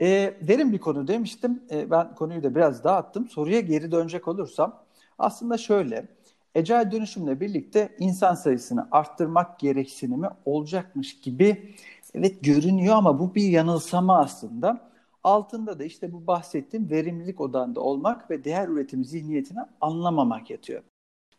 E, 0.00 0.34
derin 0.40 0.72
bir 0.72 0.78
konu 0.78 1.08
demiştim. 1.08 1.62
E, 1.70 1.90
ben 1.90 2.14
konuyu 2.14 2.42
da 2.42 2.54
biraz 2.54 2.84
dağıttım. 2.84 3.28
Soruya 3.28 3.60
geri 3.60 3.92
dönecek 3.92 4.28
olursam 4.28 4.84
aslında 5.18 5.58
şöyle. 5.58 6.08
Ecel 6.54 6.90
dönüşümle 6.92 7.40
birlikte 7.40 7.96
insan 7.98 8.34
sayısını 8.34 8.88
arttırmak 8.90 9.58
gereksinimi 9.58 10.28
olacakmış 10.44 11.20
gibi 11.20 11.74
evet 12.14 12.44
görünüyor 12.44 12.94
ama 12.94 13.18
bu 13.18 13.34
bir 13.34 13.48
yanılsama 13.48 14.18
aslında. 14.18 14.90
Altında 15.24 15.78
da 15.78 15.84
işte 15.84 16.12
bu 16.12 16.26
bahsettiğim 16.26 16.90
verimlilik 16.90 17.40
odağında 17.40 17.80
olmak 17.80 18.30
ve 18.30 18.44
değer 18.44 18.68
üretim 18.68 19.04
zihniyetini 19.04 19.58
anlamamak 19.80 20.50
yatıyor. 20.50 20.82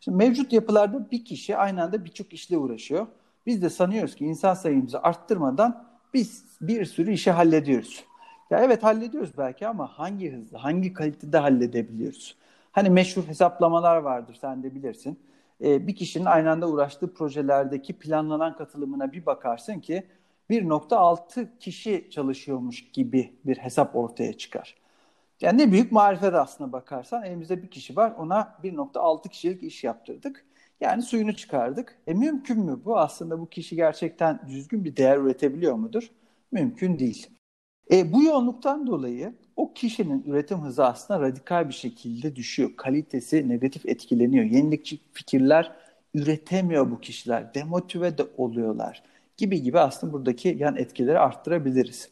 Şimdi 0.00 0.16
mevcut 0.16 0.52
yapılarda 0.52 1.10
bir 1.10 1.24
kişi 1.24 1.56
aynı 1.56 1.82
anda 1.82 2.04
birçok 2.04 2.32
işle 2.32 2.58
uğraşıyor. 2.58 3.06
Biz 3.46 3.62
de 3.62 3.70
sanıyoruz 3.70 4.14
ki 4.14 4.24
insan 4.24 4.54
sayımızı 4.54 5.02
arttırmadan 5.02 5.91
biz 6.14 6.44
bir 6.60 6.84
sürü 6.84 7.12
işi 7.12 7.30
hallediyoruz. 7.30 8.04
Ya 8.50 8.58
evet 8.58 8.82
hallediyoruz 8.82 9.30
belki 9.38 9.66
ama 9.68 9.98
hangi 9.98 10.32
hızda, 10.32 10.64
hangi 10.64 10.92
kalitede 10.92 11.38
halledebiliyoruz? 11.38 12.36
Hani 12.72 12.90
meşhur 12.90 13.22
hesaplamalar 13.22 13.96
vardır 13.96 14.38
sen 14.40 14.62
de 14.62 14.74
bilirsin. 14.74 15.18
Ee, 15.64 15.86
bir 15.86 15.96
kişinin 15.96 16.24
aynı 16.24 16.50
anda 16.50 16.68
uğraştığı 16.68 17.14
projelerdeki 17.14 17.92
planlanan 17.92 18.56
katılımına 18.56 19.12
bir 19.12 19.26
bakarsın 19.26 19.80
ki 19.80 20.02
1.6 20.50 21.58
kişi 21.60 22.08
çalışıyormuş 22.10 22.90
gibi 22.92 23.32
bir 23.44 23.56
hesap 23.56 23.96
ortaya 23.96 24.32
çıkar. 24.32 24.74
Yani 25.40 25.58
ne 25.58 25.72
büyük 25.72 25.92
marifet 25.92 26.34
aslına 26.34 26.72
bakarsan 26.72 27.24
elimizde 27.24 27.62
bir 27.62 27.70
kişi 27.70 27.96
var 27.96 28.12
ona 28.18 28.54
1.6 28.62 29.28
kişilik 29.28 29.62
iş 29.62 29.84
yaptırdık. 29.84 30.44
Yani 30.82 31.02
suyunu 31.02 31.36
çıkardık. 31.36 31.98
E 32.06 32.14
mümkün 32.14 32.58
mü 32.58 32.80
bu? 32.84 32.98
Aslında 32.98 33.40
bu 33.40 33.48
kişi 33.48 33.76
gerçekten 33.76 34.40
düzgün 34.48 34.84
bir 34.84 34.96
değer 34.96 35.18
üretebiliyor 35.18 35.74
mudur? 35.74 36.10
Mümkün 36.52 36.98
değil. 36.98 37.26
E, 37.92 38.12
bu 38.12 38.22
yoğunluktan 38.22 38.86
dolayı 38.86 39.34
o 39.56 39.72
kişinin 39.72 40.24
üretim 40.26 40.58
hızı 40.58 40.84
aslında 40.84 41.20
radikal 41.20 41.68
bir 41.68 41.74
şekilde 41.74 42.36
düşüyor. 42.36 42.70
Kalitesi 42.76 43.48
negatif 43.48 43.86
etkileniyor. 43.86 44.44
Yenilikçi 44.44 44.98
fikirler 45.12 45.72
üretemiyor 46.14 46.90
bu 46.90 47.00
kişiler. 47.00 47.54
Demotive 47.54 48.18
de 48.18 48.22
oluyorlar 48.36 49.02
gibi 49.36 49.62
gibi 49.62 49.78
aslında 49.78 50.12
buradaki 50.12 50.56
yan 50.60 50.76
etkileri 50.76 51.18
arttırabiliriz. 51.18 52.08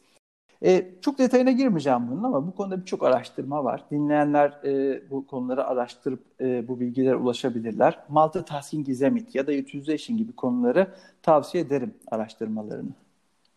E, 0.65 0.91
çok 1.01 1.19
detayına 1.19 1.51
girmeyeceğim 1.51 2.07
bunun 2.11 2.23
ama 2.23 2.47
bu 2.47 2.55
konuda 2.55 2.81
birçok 2.81 3.03
araştırma 3.03 3.63
var. 3.63 3.83
Dinleyenler 3.91 4.49
e, 4.63 5.01
bu 5.09 5.27
konuları 5.27 5.65
araştırıp 5.65 6.23
e, 6.41 6.67
bu 6.67 6.79
bilgilere 6.79 7.15
ulaşabilirler. 7.15 7.99
Multitasking 8.09 8.89
is 8.89 9.01
a 9.01 9.09
myth 9.09 9.35
ya 9.35 9.47
da 9.47 9.51
utilization 9.51 10.17
gibi 10.17 10.31
konuları 10.35 10.87
tavsiye 11.21 11.63
ederim 11.63 11.93
araştırmalarını. 12.11 12.91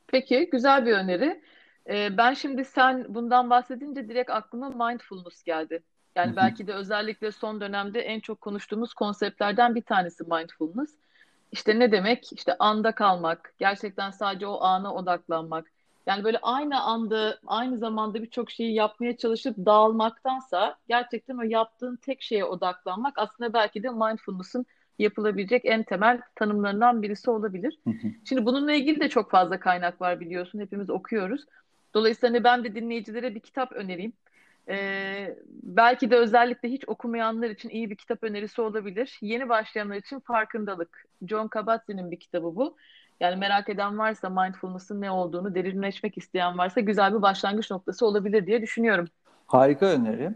Peki, 0.07 0.49
güzel 0.53 0.87
bir 0.87 0.93
öneri. 0.93 1.43
Ee, 1.89 2.17
ben 2.17 2.35
şimdi 2.35 2.65
sen 2.65 3.07
bundan 3.09 3.51
bahsedince 3.51 4.09
direkt 4.09 4.31
aklıma 4.31 4.89
mindfulness 4.89 5.43
geldi. 5.43 5.83
Yani 6.17 6.29
Hı-hı. 6.29 6.37
belki 6.37 6.67
de 6.67 6.73
özellikle 6.73 7.33
son 7.33 7.61
dönemde 7.61 8.01
en 8.01 8.21
çok 8.21 8.41
konuştuğumuz 8.41 8.95
konseptlerden 8.95 9.75
bir 9.75 9.83
tanesi 9.83 10.25
mindfulness. 10.25 10.91
İşte 11.53 11.79
ne 11.79 11.93
demek? 11.93 12.33
İşte 12.33 12.59
anda 12.59 12.93
kalmak, 12.93 13.55
gerçekten 13.59 14.11
sadece 14.11 14.47
o 14.47 14.61
ana 14.61 14.95
odaklanmak. 14.95 15.74
Yani 16.07 16.25
böyle 16.25 16.39
aynı 16.43 16.83
anda, 16.83 17.39
aynı 17.47 17.79
zamanda 17.79 18.23
birçok 18.23 18.51
şeyi 18.51 18.75
yapmaya 18.75 19.17
çalışıp 19.17 19.57
dağılmaktansa 19.59 20.77
gerçekten 20.89 21.39
o 21.39 21.43
yaptığın 21.43 21.97
tek 21.97 22.23
şeye 22.23 22.45
odaklanmak 22.45 23.19
aslında 23.19 23.53
belki 23.53 23.83
de 23.83 23.91
mindfulness'ın 23.91 24.67
yapılabilecek 24.99 25.63
en 25.65 25.83
temel 25.83 26.21
tanımlarından 26.35 27.03
birisi 27.03 27.31
olabilir. 27.31 27.79
Şimdi 28.25 28.47
bununla 28.47 28.73
ilgili 28.73 29.01
de 29.01 29.09
çok 29.09 29.31
fazla 29.31 29.61
kaynak 29.61 30.01
var 30.01 30.21
biliyorsun. 30.21 30.61
Hepimiz 30.61 30.91
okuyoruz. 30.91 31.45
Dolayısıyla 31.95 32.35
hani 32.35 32.45
ben 32.45 32.65
de 32.65 32.75
dinleyicilere 32.75 33.35
bir 33.35 33.41
kitap 33.41 33.73
önereyim. 33.73 34.13
Ee, 34.69 35.37
belki 35.63 36.11
de 36.11 36.17
özellikle 36.17 36.69
hiç 36.69 36.89
okumayanlar 36.89 37.51
için 37.51 37.69
iyi 37.69 37.91
bir 37.91 37.97
kitap 37.97 38.23
önerisi 38.23 38.61
olabilir. 38.63 39.19
Yeni 39.21 39.49
başlayanlar 39.49 39.97
için 39.97 40.21
Farkındalık. 40.21 41.05
John 41.29 41.49
Kabat-Zinn'in 41.49 42.11
bir 42.11 42.21
kitabı 42.21 42.57
bu. 42.57 42.77
Yani 43.21 43.37
merak 43.37 43.69
eden 43.69 43.99
varsa 43.99 44.31
mindfulness'ın 44.31 45.01
ne 45.01 45.11
olduğunu 45.11 45.55
derinleşmek 45.55 46.19
isteyen 46.19 46.59
varsa 46.59 46.81
güzel 46.81 47.15
bir 47.15 47.23
başlangıç 47.23 47.71
noktası 47.71 48.07
olabilir 48.07 48.47
diye 48.47 48.63
düşünüyorum. 48.63 49.09
Harika 49.47 49.87
öneri. 49.87 50.31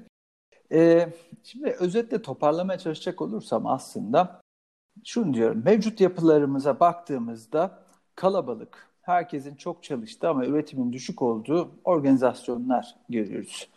Ee, 0.72 1.08
şimdi 1.42 1.70
özetle 1.70 2.22
toparlamaya 2.22 2.78
çalışacak 2.78 3.22
olursam 3.22 3.66
aslında 3.66 4.40
şunu 5.04 5.34
diyorum. 5.34 5.62
Mevcut 5.64 6.00
yapılarımıza 6.00 6.80
baktığımızda 6.80 7.78
kalabalık, 8.14 8.88
herkesin 9.02 9.54
çok 9.54 9.82
çalıştığı 9.82 10.28
ama 10.28 10.46
üretimin 10.46 10.92
düşük 10.92 11.22
olduğu 11.22 11.70
organizasyonlar 11.84 12.94
görüyoruz. 13.08 13.68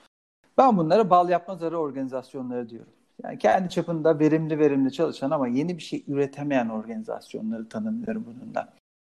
Ben 0.57 0.77
bunlara 0.77 1.09
bal 1.09 1.29
yapma 1.29 1.55
zarı 1.55 1.77
organizasyonları 1.77 2.69
diyorum. 2.69 2.93
Yani 3.23 3.37
kendi 3.37 3.69
çapında 3.69 4.19
verimli 4.19 4.59
verimli 4.59 4.91
çalışan 4.91 5.31
ama 5.31 5.47
yeni 5.47 5.77
bir 5.77 5.83
şey 5.83 6.03
üretemeyen 6.07 6.69
organizasyonları 6.69 7.69
tanımlıyorum 7.69 8.25
bununla. 8.25 8.73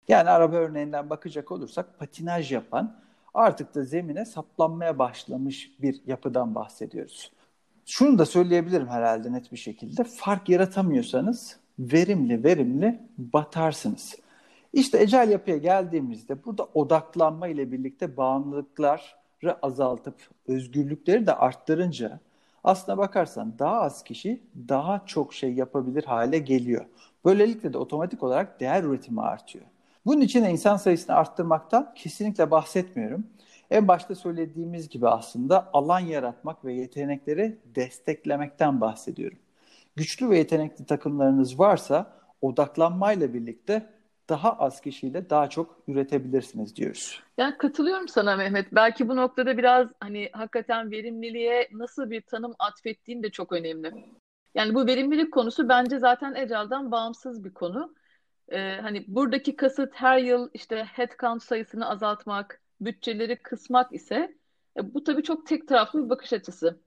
Yani 0.07 0.29
araba 0.29 0.55
örneğinden 0.55 1.09
bakacak 1.09 1.51
olursak 1.51 1.99
patinaj 1.99 2.51
yapan 2.51 2.95
artık 3.33 3.75
da 3.75 3.83
zemine 3.83 4.25
saplanmaya 4.25 4.99
başlamış 4.99 5.71
bir 5.81 6.01
yapıdan 6.05 6.55
bahsediyoruz. 6.55 7.31
Şunu 7.85 8.19
da 8.19 8.25
söyleyebilirim 8.25 8.87
herhalde 8.87 9.31
net 9.33 9.51
bir 9.51 9.57
şekilde. 9.57 10.03
Fark 10.03 10.49
yaratamıyorsanız 10.49 11.57
verimli 11.79 12.43
verimli 12.43 12.99
batarsınız. 13.17 14.15
İşte 14.73 15.01
ecel 15.01 15.29
yapıya 15.29 15.57
geldiğimizde 15.57 16.45
burada 16.45 16.67
odaklanma 16.73 17.47
ile 17.47 17.71
birlikte 17.71 18.17
bağımlılıkları 18.17 19.57
azaltıp 19.61 20.15
özgürlükleri 20.47 21.27
de 21.27 21.35
arttırınca 21.35 22.19
aslına 22.63 22.97
bakarsan 22.97 23.59
daha 23.59 23.81
az 23.81 24.03
kişi 24.03 24.43
daha 24.67 25.03
çok 25.05 25.33
şey 25.33 25.53
yapabilir 25.53 26.03
hale 26.03 26.39
geliyor. 26.39 26.85
Böylelikle 27.25 27.73
de 27.73 27.77
otomatik 27.77 28.23
olarak 28.23 28.59
değer 28.59 28.83
üretimi 28.83 29.21
artıyor. 29.21 29.65
Bunun 30.05 30.21
için 30.21 30.43
de 30.43 30.49
insan 30.49 30.77
sayısını 30.77 31.15
arttırmaktan 31.15 31.93
kesinlikle 31.95 32.51
bahsetmiyorum. 32.51 33.27
En 33.71 33.87
başta 33.87 34.15
söylediğimiz 34.15 34.89
gibi 34.89 35.07
aslında 35.07 35.69
alan 35.73 35.99
yaratmak 35.99 36.65
ve 36.65 36.73
yetenekleri 36.73 37.57
desteklemekten 37.65 38.81
bahsediyorum. 38.81 39.37
Güçlü 39.95 40.29
ve 40.29 40.37
yetenekli 40.37 40.85
takımlarınız 40.85 41.59
varsa 41.59 42.11
odaklanmayla 42.41 43.33
birlikte 43.33 43.89
daha 44.29 44.53
az 44.53 44.81
kişiyle 44.81 45.29
daha 45.29 45.49
çok 45.49 45.77
üretebilirsiniz 45.87 46.75
diyoruz. 46.75 47.23
Yani 47.37 47.57
katılıyorum 47.57 48.07
sana 48.07 48.35
Mehmet. 48.35 48.67
Belki 48.71 49.09
bu 49.09 49.15
noktada 49.15 49.57
biraz 49.57 49.87
hani 49.99 50.29
hakikaten 50.33 50.91
verimliliğe 50.91 51.69
nasıl 51.71 52.09
bir 52.09 52.21
tanım 52.21 52.53
atfettiğin 52.59 53.23
de 53.23 53.29
çok 53.29 53.51
önemli. 53.51 53.93
Yani 54.55 54.73
bu 54.73 54.87
verimlilik 54.87 55.33
konusu 55.33 55.69
bence 55.69 55.99
zaten 55.99 56.35
Ecel'den 56.35 56.91
bağımsız 56.91 57.43
bir 57.43 57.53
konu. 57.53 57.95
Ee, 58.49 58.79
hani 58.81 59.05
buradaki 59.07 59.55
kasıt 59.55 59.93
her 59.93 60.17
yıl 60.19 60.49
işte 60.53 60.83
headcount 60.93 61.43
sayısını 61.43 61.89
azaltmak, 61.89 62.61
bütçeleri 62.81 63.35
kısmak 63.43 63.93
ise 63.93 64.35
e, 64.77 64.93
bu 64.93 65.03
tabii 65.03 65.23
çok 65.23 65.47
tek 65.47 65.67
taraflı 65.67 66.05
bir 66.05 66.09
bakış 66.09 66.33
açısı. 66.33 66.79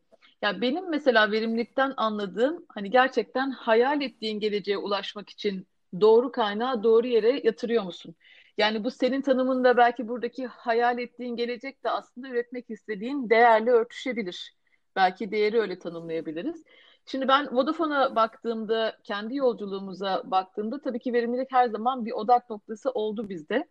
Ya 0.42 0.60
benim 0.60 0.90
mesela 0.90 1.30
verimlilikten 1.32 1.94
anladığım 1.96 2.64
hani 2.68 2.90
gerçekten 2.90 3.50
hayal 3.50 4.02
ettiğin 4.02 4.40
geleceğe 4.40 4.78
ulaşmak 4.78 5.30
için 5.30 5.66
doğru 6.00 6.32
kaynağı 6.32 6.82
doğru 6.82 7.06
yere 7.06 7.40
yatırıyor 7.44 7.84
musun? 7.84 8.14
Yani 8.58 8.84
bu 8.84 8.90
senin 8.90 9.22
tanımında 9.22 9.76
belki 9.76 10.08
buradaki 10.08 10.46
hayal 10.46 10.98
ettiğin 10.98 11.36
gelecek 11.36 11.84
de 11.84 11.90
aslında 11.90 12.28
üretmek 12.28 12.70
istediğin 12.70 13.30
değerle 13.30 13.70
örtüşebilir. 13.70 14.54
Belki 14.96 15.30
değeri 15.30 15.60
öyle 15.60 15.78
tanımlayabiliriz. 15.78 16.64
Şimdi 17.10 17.28
ben 17.28 17.56
Vodafone'a 17.56 18.16
baktığımda, 18.16 18.96
kendi 19.04 19.36
yolculuğumuza 19.36 20.22
baktığımda 20.24 20.80
tabii 20.80 20.98
ki 20.98 21.12
verimlilik 21.12 21.52
her 21.52 21.68
zaman 21.68 22.06
bir 22.06 22.12
odak 22.12 22.50
noktası 22.50 22.90
oldu 22.90 23.28
bizde. 23.28 23.68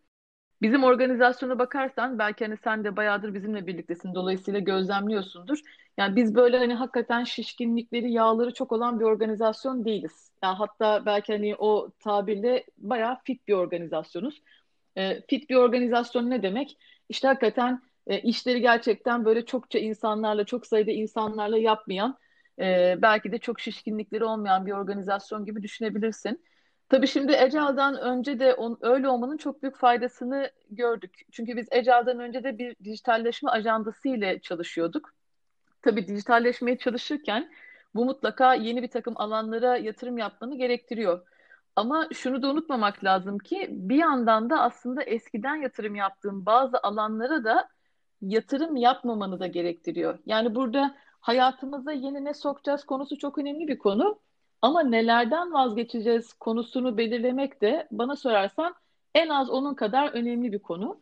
Bizim 0.62 0.84
organizasyona 0.84 1.60
bakarsan 1.60 2.20
belki 2.20 2.46
hani 2.46 2.58
sen 2.58 2.84
de 2.84 2.96
bayağıdır 2.96 3.34
bizimle 3.34 3.68
birliktesin 3.68 4.16
dolayısıyla 4.16 4.60
gözlemliyorsundur. 4.60 5.60
Yani 5.98 6.16
biz 6.16 6.36
böyle 6.36 6.58
hani 6.58 6.74
hakikaten 6.74 7.24
şişkinlikleri, 7.24 8.12
yağları 8.12 8.54
çok 8.54 8.72
olan 8.72 9.00
bir 9.00 9.06
organizasyon 9.06 9.86
değiliz. 9.86 10.32
Yani 10.44 10.56
hatta 10.56 11.06
belki 11.06 11.34
hani 11.34 11.56
o 11.56 11.92
tabirle 12.00 12.66
bayağı 12.78 13.18
fit 13.24 13.48
bir 13.48 13.54
organizasyonuz. 13.54 14.42
E, 14.96 15.22
fit 15.22 15.50
bir 15.50 15.56
organizasyon 15.56 16.30
ne 16.30 16.44
demek? 16.44 16.78
İşte 17.10 17.28
hakikaten 17.28 17.82
e, 18.08 18.22
işleri 18.22 18.62
gerçekten 18.62 19.26
böyle 19.26 19.46
çokça 19.46 19.80
insanlarla, 19.80 20.44
çok 20.46 20.68
sayıda 20.68 20.92
insanlarla 20.92 21.58
yapmayan, 21.58 22.18
e, 22.60 22.96
belki 23.02 23.32
de 23.32 23.38
çok 23.38 23.60
şişkinlikleri 23.60 24.24
olmayan 24.24 24.66
bir 24.66 24.72
organizasyon 24.72 25.46
gibi 25.46 25.64
düşünebilirsin. 25.64 26.44
Tabii 26.90 27.08
şimdi 27.08 27.32
Ecail'dan 27.32 27.98
önce 28.00 28.40
de 28.40 28.54
on, 28.54 28.78
öyle 28.82 29.10
olmanın 29.10 29.38
çok 29.38 29.64
büyük 29.64 29.78
faydasını 29.78 30.52
gördük. 30.70 31.22
Çünkü 31.32 31.58
biz 31.58 31.68
Ecail'dan 31.72 32.20
önce 32.20 32.44
de 32.44 32.58
bir 32.58 32.76
dijitalleşme 32.84 33.50
ajandası 33.50 34.10
ile 34.10 34.40
çalışıyorduk. 34.40 35.14
Tabii 35.82 36.08
dijitalleşmeye 36.08 36.78
çalışırken 36.78 37.52
bu 37.96 38.06
mutlaka 38.06 38.54
yeni 38.54 38.84
bir 38.84 38.88
takım 38.88 39.14
alanlara 39.18 39.78
yatırım 39.78 40.18
yapmanı 40.18 40.58
gerektiriyor. 40.58 41.28
Ama 41.76 42.08
şunu 42.14 42.42
da 42.42 42.50
unutmamak 42.50 43.04
lazım 43.04 43.38
ki 43.38 43.68
bir 43.72 43.96
yandan 43.96 44.50
da 44.50 44.62
aslında 44.62 45.04
eskiden 45.04 45.56
yatırım 45.56 45.96
yaptığın 45.96 46.46
bazı 46.46 46.80
alanlara 46.84 47.44
da 47.44 47.70
yatırım 48.22 48.76
yapmamanı 48.76 49.40
da 49.40 49.48
gerektiriyor. 49.48 50.20
Yani 50.26 50.56
burada 50.56 50.96
hayatımıza 51.20 51.92
yeni 51.92 52.26
ne 52.26 52.34
sokacağız 52.34 52.84
konusu 52.86 53.18
çok 53.18 53.38
önemli 53.38 53.68
bir 53.68 53.78
konu. 53.78 54.20
Ama 54.62 54.84
nelerden 54.84 55.54
vazgeçeceğiz 55.54 56.34
konusunu 56.34 56.98
belirlemek 56.98 57.62
de 57.62 57.88
bana 57.92 58.16
sorarsan 58.16 58.76
en 59.16 59.30
az 59.30 59.50
onun 59.50 59.76
kadar 59.76 60.10
önemli 60.14 60.52
bir 60.52 60.60
konu. 60.60 61.02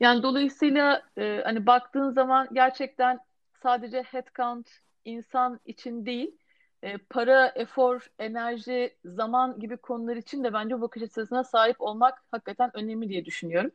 Yani 0.00 0.22
dolayısıyla 0.22 1.02
e, 1.18 1.40
hani 1.44 1.66
baktığın 1.66 2.10
zaman 2.10 2.48
gerçekten 2.52 3.18
sadece 3.62 4.02
headcount 4.02 4.68
insan 5.04 5.60
için 5.64 6.06
değil, 6.06 6.38
e, 6.82 6.98
para, 6.98 7.46
efor, 7.48 8.10
enerji, 8.18 8.96
zaman 9.04 9.58
gibi 9.58 9.76
konular 9.76 10.16
için 10.16 10.44
de 10.44 10.52
bence 10.52 10.76
bu 10.76 10.80
bakış 10.80 11.02
açısına 11.02 11.44
sahip 11.44 11.80
olmak 11.80 12.22
hakikaten 12.30 12.70
önemli 12.74 13.08
diye 13.08 13.24
düşünüyorum. 13.24 13.70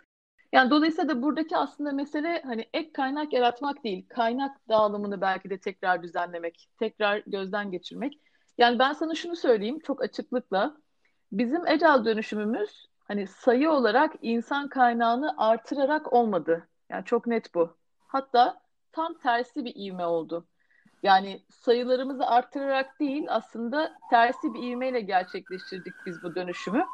Yani 0.53 0.69
dolayısıyla 0.69 1.09
da 1.15 1.21
buradaki 1.21 1.57
aslında 1.57 1.91
mesele 1.91 2.41
hani 2.45 2.69
ek 2.73 2.91
kaynak 2.93 3.33
yaratmak 3.33 3.83
değil, 3.83 4.05
kaynak 4.09 4.69
dağılımını 4.69 5.21
belki 5.21 5.49
de 5.49 5.57
tekrar 5.57 6.03
düzenlemek, 6.03 6.69
tekrar 6.79 7.23
gözden 7.27 7.71
geçirmek. 7.71 8.19
Yani 8.57 8.79
ben 8.79 8.93
sana 8.93 9.15
şunu 9.15 9.35
söyleyeyim 9.35 9.79
çok 9.79 10.03
açıklıkla. 10.03 10.77
Bizim 11.31 11.61
Agile 11.61 12.05
dönüşümümüz 12.05 12.85
hani 13.07 13.27
sayı 13.27 13.71
olarak 13.71 14.15
insan 14.21 14.69
kaynağını 14.69 15.33
artırarak 15.37 16.13
olmadı. 16.13 16.67
Yani 16.89 17.05
çok 17.05 17.27
net 17.27 17.55
bu. 17.55 17.77
Hatta 18.07 18.61
tam 18.91 19.13
tersi 19.17 19.65
bir 19.65 19.73
ivme 19.75 20.05
oldu. 20.05 20.47
Yani 21.03 21.41
sayılarımızı 21.49 22.25
arttırarak 22.27 22.99
değil 22.99 23.25
aslında 23.29 23.91
tersi 24.09 24.53
bir 24.53 24.63
ivmeyle 24.63 25.01
gerçekleştirdik 25.01 25.93
biz 26.05 26.23
bu 26.23 26.35
dönüşümü. 26.35 26.85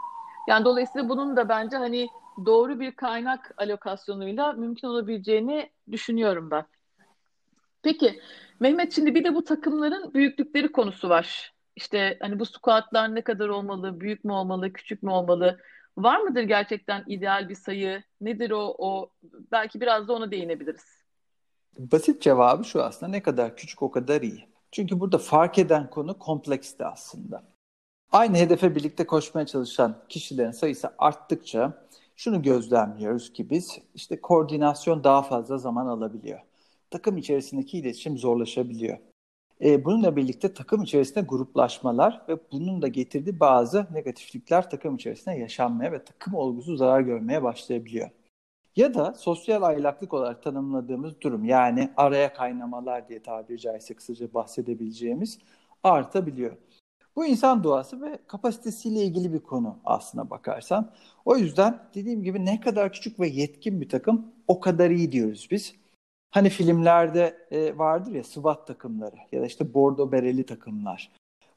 Yani 0.47 0.65
dolayısıyla 0.65 1.09
bunun 1.09 1.37
da 1.37 1.49
bence 1.49 1.77
hani 1.77 2.09
doğru 2.45 2.79
bir 2.79 2.91
kaynak 2.91 3.53
alokasyonuyla 3.57 4.53
mümkün 4.53 4.87
olabileceğini 4.87 5.69
düşünüyorum 5.91 6.51
ben. 6.51 6.65
Peki 7.83 8.21
Mehmet 8.59 8.93
şimdi 8.93 9.15
bir 9.15 9.23
de 9.23 9.35
bu 9.35 9.43
takımların 9.43 10.13
büyüklükleri 10.13 10.71
konusu 10.71 11.09
var. 11.09 11.53
İşte 11.75 12.17
hani 12.21 12.39
bu 12.39 12.45
squatlar 12.45 13.15
ne 13.15 13.21
kadar 13.21 13.49
olmalı, 13.49 13.99
büyük 13.99 14.23
mü 14.23 14.31
olmalı, 14.31 14.73
küçük 14.73 15.03
mü 15.03 15.11
olmalı? 15.11 15.59
Var 15.97 16.19
mıdır 16.19 16.43
gerçekten 16.43 17.03
ideal 17.07 17.49
bir 17.49 17.55
sayı? 17.55 18.03
Nedir 18.21 18.51
o? 18.51 18.75
o? 18.77 19.09
Belki 19.51 19.81
biraz 19.81 20.07
da 20.07 20.13
ona 20.13 20.31
değinebiliriz. 20.31 20.85
Basit 21.77 22.21
cevabı 22.21 22.63
şu 22.63 22.83
aslında 22.83 23.09
ne 23.09 23.21
kadar 23.21 23.57
küçük 23.57 23.81
o 23.81 23.91
kadar 23.91 24.21
iyi. 24.21 24.49
Çünkü 24.71 24.99
burada 24.99 25.17
fark 25.17 25.59
eden 25.59 25.89
konu 25.89 26.19
kompleksti 26.19 26.85
aslında. 26.85 27.54
Aynı 28.15 28.37
hedefe 28.37 28.75
birlikte 28.75 29.05
koşmaya 29.05 29.45
çalışan 29.45 29.95
kişilerin 30.09 30.51
sayısı 30.51 30.89
arttıkça 30.97 31.85
şunu 32.15 32.41
gözlemliyoruz 32.41 33.33
ki 33.33 33.49
biz 33.49 33.79
işte 33.95 34.21
koordinasyon 34.21 35.03
daha 35.03 35.21
fazla 35.21 35.57
zaman 35.57 35.87
alabiliyor. 35.87 36.39
Takım 36.91 37.17
içerisindeki 37.17 37.77
iletişim 37.77 38.17
zorlaşabiliyor. 38.17 38.97
E, 39.63 39.85
bununla 39.85 40.15
birlikte 40.15 40.53
takım 40.53 40.83
içerisinde 40.83 41.21
gruplaşmalar 41.21 42.21
ve 42.29 42.37
bunun 42.51 42.81
da 42.81 42.87
getirdiği 42.87 43.39
bazı 43.39 43.87
negatiflikler 43.93 44.69
takım 44.69 44.95
içerisinde 44.95 45.35
yaşanmaya 45.35 45.91
ve 45.91 46.03
takım 46.03 46.33
olgusu 46.33 46.75
zarar 46.75 47.01
görmeye 47.01 47.43
başlayabiliyor. 47.43 48.09
Ya 48.75 48.93
da 48.93 49.13
sosyal 49.13 49.61
aylaklık 49.63 50.13
olarak 50.13 50.43
tanımladığımız 50.43 51.21
durum 51.21 51.45
yani 51.45 51.91
araya 51.97 52.33
kaynamalar 52.33 53.09
diye 53.09 53.23
tabiri 53.23 53.59
caizse 53.59 53.93
kısaca 53.93 54.33
bahsedebileceğimiz 54.33 55.39
artabiliyor. 55.83 56.57
Bu 57.15 57.25
insan 57.25 57.63
doğası 57.63 58.01
ve 58.01 58.19
kapasitesiyle 58.27 59.03
ilgili 59.03 59.33
bir 59.33 59.39
konu 59.39 59.77
aslına 59.85 60.29
bakarsan. 60.29 60.91
O 61.25 61.37
yüzden 61.37 61.79
dediğim 61.95 62.23
gibi 62.23 62.45
ne 62.45 62.61
kadar 62.61 62.93
küçük 62.93 63.19
ve 63.19 63.27
yetkin 63.27 63.81
bir 63.81 63.89
takım 63.89 64.25
o 64.47 64.59
kadar 64.59 64.89
iyi 64.89 65.11
diyoruz 65.11 65.47
biz. 65.51 65.75
Hani 66.31 66.49
filmlerde 66.49 67.37
e, 67.51 67.77
vardır 67.77 68.11
ya 68.11 68.23
SWAT 68.23 68.67
takımları 68.67 69.15
ya 69.31 69.41
da 69.41 69.45
işte 69.45 69.73
bordo 69.73 70.11
bereli 70.11 70.45
takımlar. 70.45 71.11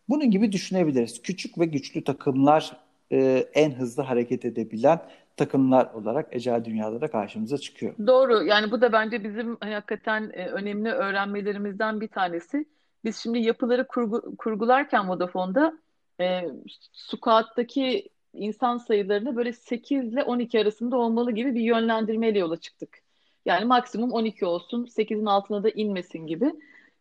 Bunun 0.09 0.31
gibi 0.31 0.53
düşünebiliriz. 0.53 1.23
Küçük 1.23 1.59
ve 1.59 1.65
güçlü 1.65 2.05
takımlar 2.05 2.77
e, 3.13 3.47
en 3.55 3.71
hızlı 3.71 4.03
hareket 4.03 4.45
edebilen 4.45 5.01
takımlar 5.37 5.87
olarak 5.95 6.29
ecel 6.31 6.65
dünyalara 6.65 7.11
karşımıza 7.11 7.59
çıkıyor. 7.59 7.95
Doğru. 8.07 8.43
Yani 8.43 8.71
bu 8.71 8.81
da 8.81 8.93
bence 8.93 9.25
bizim 9.25 9.57
hakikaten 9.61 10.31
e, 10.33 10.47
önemli 10.47 10.91
öğrenmelerimizden 10.91 12.01
bir 12.01 12.09
tanesi. 12.09 12.65
Biz 13.05 13.17
şimdi 13.17 13.39
yapıları 13.39 13.87
kurgu, 13.87 14.37
kurgularken 14.37 15.09
Vodafone'da 15.09 15.79
e, 16.21 16.49
squat'taki 16.93 18.09
insan 18.35 18.79
sayılarını 18.79 19.37
böyle 19.37 19.53
8 19.53 20.13
ile 20.13 20.23
12 20.23 20.61
arasında 20.61 20.97
olmalı 20.97 21.33
gibi 21.33 21.55
bir 21.55 21.61
yönlendirmeyle 21.61 22.39
yola 22.39 22.57
çıktık. 22.57 22.99
Yani 23.47 23.65
maksimum 23.65 24.13
12 24.13 24.47
olsun, 24.47 24.85
8'in 24.87 25.27
altına 25.27 25.63
da 25.63 25.71
inmesin 25.71 26.27
gibi. 26.27 26.53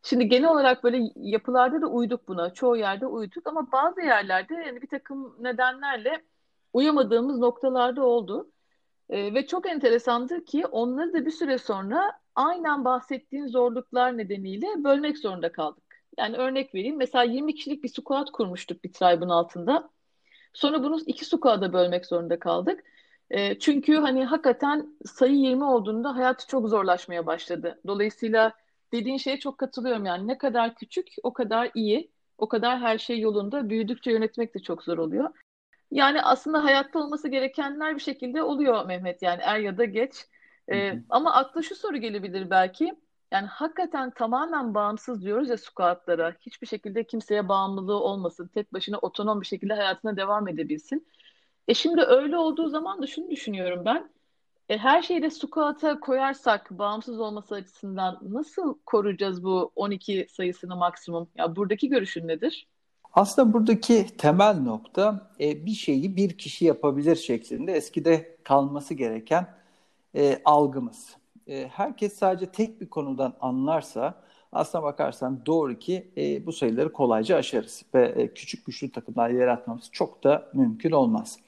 Şimdi 0.03 0.27
genel 0.29 0.49
olarak 0.49 0.83
böyle 0.83 1.11
yapılarda 1.15 1.81
da 1.81 1.87
uyduk 1.87 2.27
buna. 2.27 2.53
Çoğu 2.53 2.77
yerde 2.77 3.05
uyduk 3.05 3.47
ama 3.47 3.71
bazı 3.71 4.01
yerlerde 4.01 4.53
yani 4.53 4.81
bir 4.81 4.87
takım 4.87 5.35
nedenlerle 5.39 6.23
uyamadığımız 6.73 7.37
noktalarda 7.39 8.05
oldu. 8.05 8.51
E, 9.09 9.33
ve 9.33 9.47
çok 9.47 9.67
enteresandır 9.67 10.45
ki 10.45 10.65
onları 10.65 11.13
da 11.13 11.25
bir 11.25 11.31
süre 11.31 11.57
sonra 11.57 12.11
aynen 12.35 12.85
bahsettiğin 12.85 13.47
zorluklar 13.47 14.17
nedeniyle 14.17 14.67
bölmek 14.83 15.17
zorunda 15.17 15.51
kaldık. 15.51 15.86
Yani 16.17 16.37
örnek 16.37 16.75
vereyim. 16.75 16.97
Mesela 16.97 17.23
20 17.23 17.55
kişilik 17.55 17.83
bir 17.83 17.89
squad 17.89 18.27
kurmuştuk 18.31 18.83
bir 18.83 18.93
tribe'ın 18.93 19.29
altında. 19.29 19.89
Sonra 20.53 20.83
bunu 20.83 20.99
iki 21.05 21.25
squad'a 21.25 21.73
bölmek 21.73 22.05
zorunda 22.05 22.39
kaldık. 22.39 22.83
E, 23.29 23.59
çünkü 23.59 23.95
hani 23.95 24.25
hakikaten 24.25 24.97
sayı 25.05 25.35
20 25.35 25.63
olduğunda 25.63 26.15
hayat 26.15 26.45
çok 26.47 26.69
zorlaşmaya 26.69 27.25
başladı. 27.25 27.81
Dolayısıyla 27.87 28.53
dediğin 28.93 29.17
şeye 29.17 29.39
çok 29.39 29.57
katılıyorum 29.57 30.05
yani 30.05 30.27
ne 30.27 30.37
kadar 30.37 30.75
küçük 30.75 31.07
o 31.23 31.33
kadar 31.33 31.71
iyi, 31.75 32.11
o 32.37 32.47
kadar 32.47 32.79
her 32.79 32.97
şey 32.97 33.19
yolunda. 33.19 33.69
Büyüdükçe 33.69 34.11
yönetmek 34.11 34.55
de 34.55 34.59
çok 34.59 34.83
zor 34.83 34.97
oluyor. 34.97 35.29
Yani 35.91 36.21
aslında 36.21 36.63
hayatta 36.63 36.99
olması 36.99 37.27
gerekenler 37.27 37.95
bir 37.95 38.01
şekilde 38.01 38.43
oluyor 38.43 38.85
Mehmet 38.85 39.21
yani 39.21 39.41
er 39.43 39.59
ya 39.59 39.77
da 39.77 39.85
geç. 39.85 40.15
Ee, 40.71 40.93
ama 41.09 41.33
akla 41.33 41.61
şu 41.61 41.75
soru 41.75 41.97
gelebilir 41.97 42.49
belki. 42.49 42.95
Yani 43.31 43.47
hakikaten 43.47 44.11
tamamen 44.11 44.73
bağımsız 44.73 45.21
diyoruz 45.21 45.49
ya 45.49 45.57
squatlara. 45.57 46.35
Hiçbir 46.39 46.67
şekilde 46.67 47.03
kimseye 47.03 47.49
bağımlılığı 47.49 47.99
olmasın. 47.99 48.49
Tek 48.53 48.73
başına 48.73 48.97
otonom 48.97 49.41
bir 49.41 49.45
şekilde 49.45 49.73
hayatına 49.73 50.17
devam 50.17 50.47
edebilsin. 50.47 51.07
E 51.67 51.73
şimdi 51.73 52.01
öyle 52.01 52.37
olduğu 52.37 52.69
zaman 52.69 53.01
da 53.01 53.07
şunu 53.07 53.31
düşünüyorum 53.31 53.81
ben. 53.85 54.09
E, 54.69 54.77
her 54.77 55.01
şeyi 55.01 55.21
de 55.21 55.29
squat'a 55.29 55.99
koyarsak 55.99 56.71
bağımsız 56.71 57.19
olması 57.19 57.55
açısından 57.55 58.19
nasıl 58.21 58.77
koruyacağız 58.85 59.43
bu 59.43 59.71
12 59.75 60.27
sayısını 60.29 60.75
maksimum? 60.75 61.29
Ya 61.35 61.55
buradaki 61.55 61.89
görüşün 61.89 62.27
nedir? 62.27 62.67
Aslında 63.13 63.53
buradaki 63.53 64.17
temel 64.17 64.55
nokta 64.61 65.31
e, 65.39 65.65
bir 65.65 65.71
şeyi 65.71 66.15
bir 66.15 66.37
kişi 66.37 66.65
yapabilir 66.65 67.15
şeklinde 67.15 67.73
eskide 67.73 68.37
kalması 68.43 68.93
gereken 68.93 69.47
e, 70.15 70.41
algımız. 70.45 71.15
E, 71.47 71.67
herkes 71.67 72.13
sadece 72.13 72.45
tek 72.45 72.81
bir 72.81 72.89
konudan 72.89 73.33
anlarsa 73.41 74.13
aslına 74.51 74.83
bakarsan 74.83 75.45
doğru 75.45 75.79
ki 75.79 76.11
e, 76.17 76.45
bu 76.45 76.51
sayıları 76.53 76.93
kolayca 76.93 77.37
aşarız 77.37 77.83
ve 77.93 78.05
e, 78.07 78.33
küçük 78.33 78.65
güçlü 78.65 78.91
takımlar 78.91 79.29
yaratmamız 79.29 79.89
çok 79.91 80.23
da 80.23 80.49
mümkün 80.53 80.91
olmaz. 80.91 81.39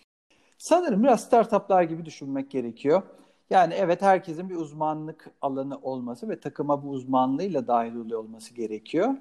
Sanırım 0.57 1.03
biraz 1.03 1.23
startuplar 1.23 1.83
gibi 1.83 2.05
düşünmek 2.05 2.51
gerekiyor. 2.51 3.01
Yani 3.49 3.73
evet 3.73 4.01
herkesin 4.01 4.49
bir 4.49 4.55
uzmanlık 4.55 5.31
alanı 5.41 5.77
olması 5.77 6.29
ve 6.29 6.39
takıma 6.39 6.83
bu 6.83 6.89
uzmanlığıyla 6.89 7.67
dahil 7.67 7.95
oluyor 7.95 8.19
olması 8.19 8.53
gerekiyor. 8.53 9.15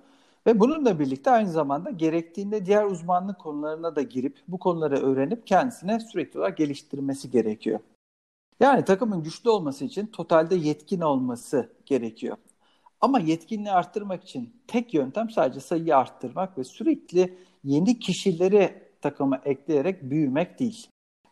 Ve 0.47 0.61
bununla 0.61 0.99
birlikte 0.99 1.31
aynı 1.31 1.51
zamanda 1.51 1.91
gerektiğinde 1.91 2.67
diğer 2.67 2.85
uzmanlık 2.85 3.39
konularına 3.39 3.97
da 3.97 4.03
girip 4.03 4.37
bu 4.49 4.59
konuları 4.59 4.97
öğrenip 4.97 5.47
kendisine 5.47 6.01
sürekli 6.01 6.39
olarak 6.39 6.57
geliştirmesi 6.57 7.31
gerekiyor. 7.31 7.81
Yani 8.61 8.85
takımın 8.85 9.23
güçlü 9.23 9.51
olması 9.51 9.85
için 9.85 10.07
totalde 10.07 10.55
yetkin 10.55 11.01
olması 11.01 11.73
gerekiyor. 11.87 12.37
Ama 13.01 13.21
yetkinliği 13.21 13.73
arttırmak 13.73 14.25
için 14.25 14.63
tek 14.67 14.95
yöntem 14.95 15.31
sadece 15.31 15.61
sayıyı 15.61 15.97
arttırmak 15.97 16.59
ve 16.59 16.65
sürekli 16.65 17.39
yeni 17.65 17.99
kişileri 17.99 18.83
takıma 19.01 19.41
ekleyerek 19.45 20.03
büyümek 20.03 20.59
değil. 20.59 20.87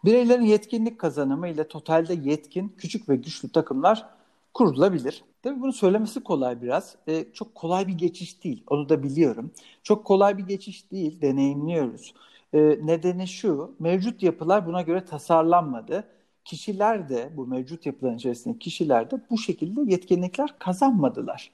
Bireylerin 0.04 0.44
yetkinlik 0.44 0.98
kazanımı 0.98 1.48
ile 1.48 1.68
totalde 1.68 2.14
yetkin, 2.14 2.68
küçük 2.78 3.08
ve 3.08 3.16
güçlü 3.16 3.48
takımlar 3.52 4.06
kurulabilir. 4.54 5.24
Tabii 5.42 5.60
bunu 5.60 5.72
söylemesi 5.72 6.22
kolay 6.22 6.62
biraz. 6.62 6.96
Ee, 7.08 7.24
çok 7.32 7.54
kolay 7.54 7.86
bir 7.86 7.92
geçiş 7.92 8.44
değil. 8.44 8.64
Onu 8.66 8.88
da 8.88 9.02
biliyorum. 9.02 9.50
Çok 9.82 10.04
kolay 10.04 10.38
bir 10.38 10.46
geçiş 10.46 10.90
değil. 10.92 11.20
Deneyimliyoruz. 11.20 12.14
E, 12.52 12.58
nedeni 12.82 13.28
şu, 13.28 13.74
mevcut 13.78 14.22
yapılar 14.22 14.66
buna 14.66 14.82
göre 14.82 15.04
tasarlanmadı. 15.04 16.04
Kişiler 16.46 17.08
de, 17.08 17.30
bu 17.36 17.46
mevcut 17.46 17.86
yapıların 17.86 18.16
içerisindeki 18.16 18.58
kişiler 18.58 19.10
de 19.10 19.20
bu 19.30 19.38
şekilde 19.38 19.92
yetkinlikler 19.92 20.58
kazanmadılar. 20.58 21.52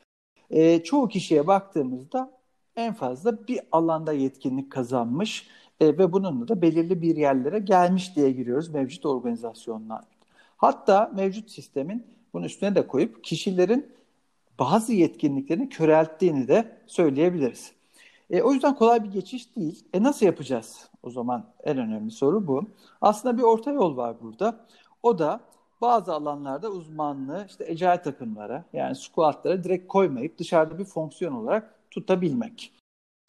E, 0.51 0.83
çoğu 0.83 1.09
kişiye 1.09 1.47
baktığımızda 1.47 2.31
en 2.77 2.95
fazla 2.95 3.49
bir 3.49 3.61
alanda 3.73 4.13
yetkinlik 4.13 4.73
kazanmış 4.73 5.47
e, 5.81 5.87
ve 5.87 6.13
bununla 6.13 6.49
da 6.49 6.63
belirli 6.63 7.03
bir 7.03 7.17
yerlere 7.17 7.59
gelmiş 7.59 8.17
diye 8.17 8.31
giriyoruz 8.31 8.69
mevcut 8.69 9.07
organizasyonlar. 9.07 10.05
Hatta 10.57 11.11
mevcut 11.15 11.51
sistemin 11.51 12.07
bunun 12.35 12.45
üstüne 12.45 12.75
de 12.75 12.87
koyup 12.87 13.25
kişilerin 13.25 13.93
bazı 14.59 14.93
yetkinliklerini 14.93 15.69
körelttiğini 15.69 16.49
de 16.49 16.77
söyleyebiliriz. 16.87 17.73
E, 18.31 18.43
o 18.43 18.53
yüzden 18.53 18.75
kolay 18.75 19.05
bir 19.05 19.11
geçiş 19.11 19.57
değil. 19.57 19.85
E 19.93 20.03
nasıl 20.03 20.27
yapacağız? 20.27 20.89
O 21.03 21.11
zaman 21.11 21.45
en 21.65 21.79
önemli 21.79 22.11
soru 22.11 22.47
bu. 22.47 22.65
Aslında 23.01 23.39
bir 23.39 23.43
orta 23.43 23.73
yol 23.73 23.97
var 23.97 24.17
burada. 24.23 24.67
O 25.03 25.19
da 25.19 25.41
bazı 25.81 26.15
alanlarda 26.15 26.71
uzmanlığı 26.71 27.47
işte 27.49 27.65
ecel 27.69 28.03
takımlara 28.03 28.65
yani 28.73 28.95
squatlara 28.95 29.65
direkt 29.65 29.89
koymayıp 29.89 30.39
dışarıda 30.39 30.79
bir 30.79 30.85
fonksiyon 30.85 31.33
olarak 31.33 31.75
tutabilmek. 31.91 32.73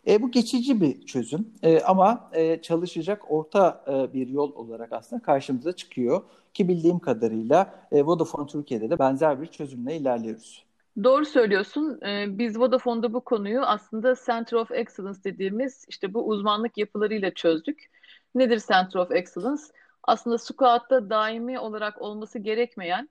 E, 0.07 0.21
bu 0.21 0.31
geçici 0.31 0.81
bir 0.81 1.05
çözüm 1.05 1.53
e, 1.63 1.81
ama 1.81 2.29
e, 2.33 2.61
çalışacak 2.61 3.31
orta 3.31 3.83
e, 3.87 4.13
bir 4.13 4.27
yol 4.27 4.55
olarak 4.55 4.93
aslında 4.93 5.21
karşımıza 5.21 5.71
çıkıyor. 5.71 6.21
Ki 6.53 6.67
bildiğim 6.67 6.99
kadarıyla 6.99 7.87
e, 7.91 8.05
Vodafone 8.05 8.47
Türkiye'de 8.47 8.89
de 8.89 8.99
benzer 8.99 9.41
bir 9.41 9.47
çözümle 9.47 9.97
ilerliyoruz. 9.97 10.65
Doğru 11.03 11.25
söylüyorsun. 11.25 11.99
Ee, 12.05 12.25
biz 12.37 12.59
Vodafone'da 12.59 13.13
bu 13.13 13.21
konuyu 13.21 13.61
aslında 13.61 14.15
Center 14.25 14.57
of 14.57 14.71
Excellence 14.71 15.23
dediğimiz 15.23 15.85
işte 15.87 16.13
bu 16.13 16.27
uzmanlık 16.27 16.77
yapılarıyla 16.77 17.33
çözdük. 17.33 17.89
Nedir 18.35 18.63
Center 18.67 18.99
of 18.99 19.11
Excellence? 19.11 19.61
Aslında 20.03 20.37
squat'ta 20.37 21.09
daimi 21.09 21.59
olarak 21.59 22.01
olması 22.01 22.39
gerekmeyen, 22.39 23.09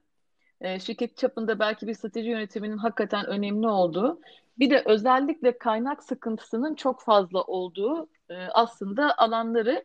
e, 0.60 0.80
şirket 0.80 1.16
çapında 1.16 1.58
belki 1.58 1.86
bir 1.86 1.94
strateji 1.94 2.30
yönetiminin 2.30 2.78
hakikaten 2.78 3.26
önemli 3.26 3.68
olduğu, 3.68 4.20
bir 4.58 4.70
de 4.70 4.82
özellikle 4.86 5.58
kaynak 5.58 6.02
sıkıntısının 6.04 6.74
çok 6.74 7.02
fazla 7.02 7.42
olduğu 7.42 8.08
e, 8.28 8.34
aslında 8.36 9.18
alanları 9.18 9.84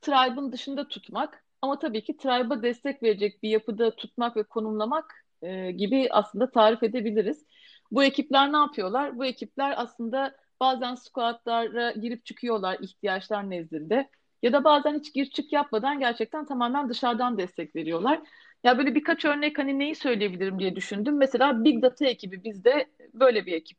tribe'ın 0.00 0.52
dışında 0.52 0.88
tutmak. 0.88 1.44
Ama 1.62 1.78
tabii 1.78 2.04
ki 2.04 2.16
tribe'a 2.16 2.62
destek 2.62 3.02
verecek 3.02 3.42
bir 3.42 3.48
yapıda 3.48 3.96
tutmak 3.96 4.36
ve 4.36 4.42
konumlamak 4.42 5.24
e, 5.42 5.70
gibi 5.70 6.08
aslında 6.10 6.50
tarif 6.50 6.82
edebiliriz. 6.82 7.46
Bu 7.90 8.04
ekipler 8.04 8.52
ne 8.52 8.56
yapıyorlar? 8.56 9.18
Bu 9.18 9.24
ekipler 9.24 9.74
aslında 9.76 10.36
bazen 10.60 10.94
squatlara 10.94 11.90
girip 11.92 12.26
çıkıyorlar 12.26 12.78
ihtiyaçlar 12.80 13.50
nezdinde. 13.50 14.10
Ya 14.44 14.52
da 14.52 14.64
bazen 14.64 14.94
hiç 14.98 15.14
gir 15.14 15.26
çık 15.26 15.52
yapmadan 15.52 15.98
gerçekten 16.00 16.46
tamamen 16.46 16.88
dışarıdan 16.88 17.38
destek 17.38 17.76
veriyorlar. 17.76 18.20
Ya 18.64 18.78
böyle 18.78 18.94
birkaç 18.94 19.24
örnek 19.24 19.58
hani 19.58 19.78
neyi 19.78 19.94
söyleyebilirim 19.94 20.58
diye 20.58 20.76
düşündüm. 20.76 21.16
Mesela 21.16 21.64
Big 21.64 21.82
Data 21.82 22.06
ekibi 22.06 22.44
bizde 22.44 22.86
böyle 23.14 23.46
bir 23.46 23.52
ekip. 23.52 23.78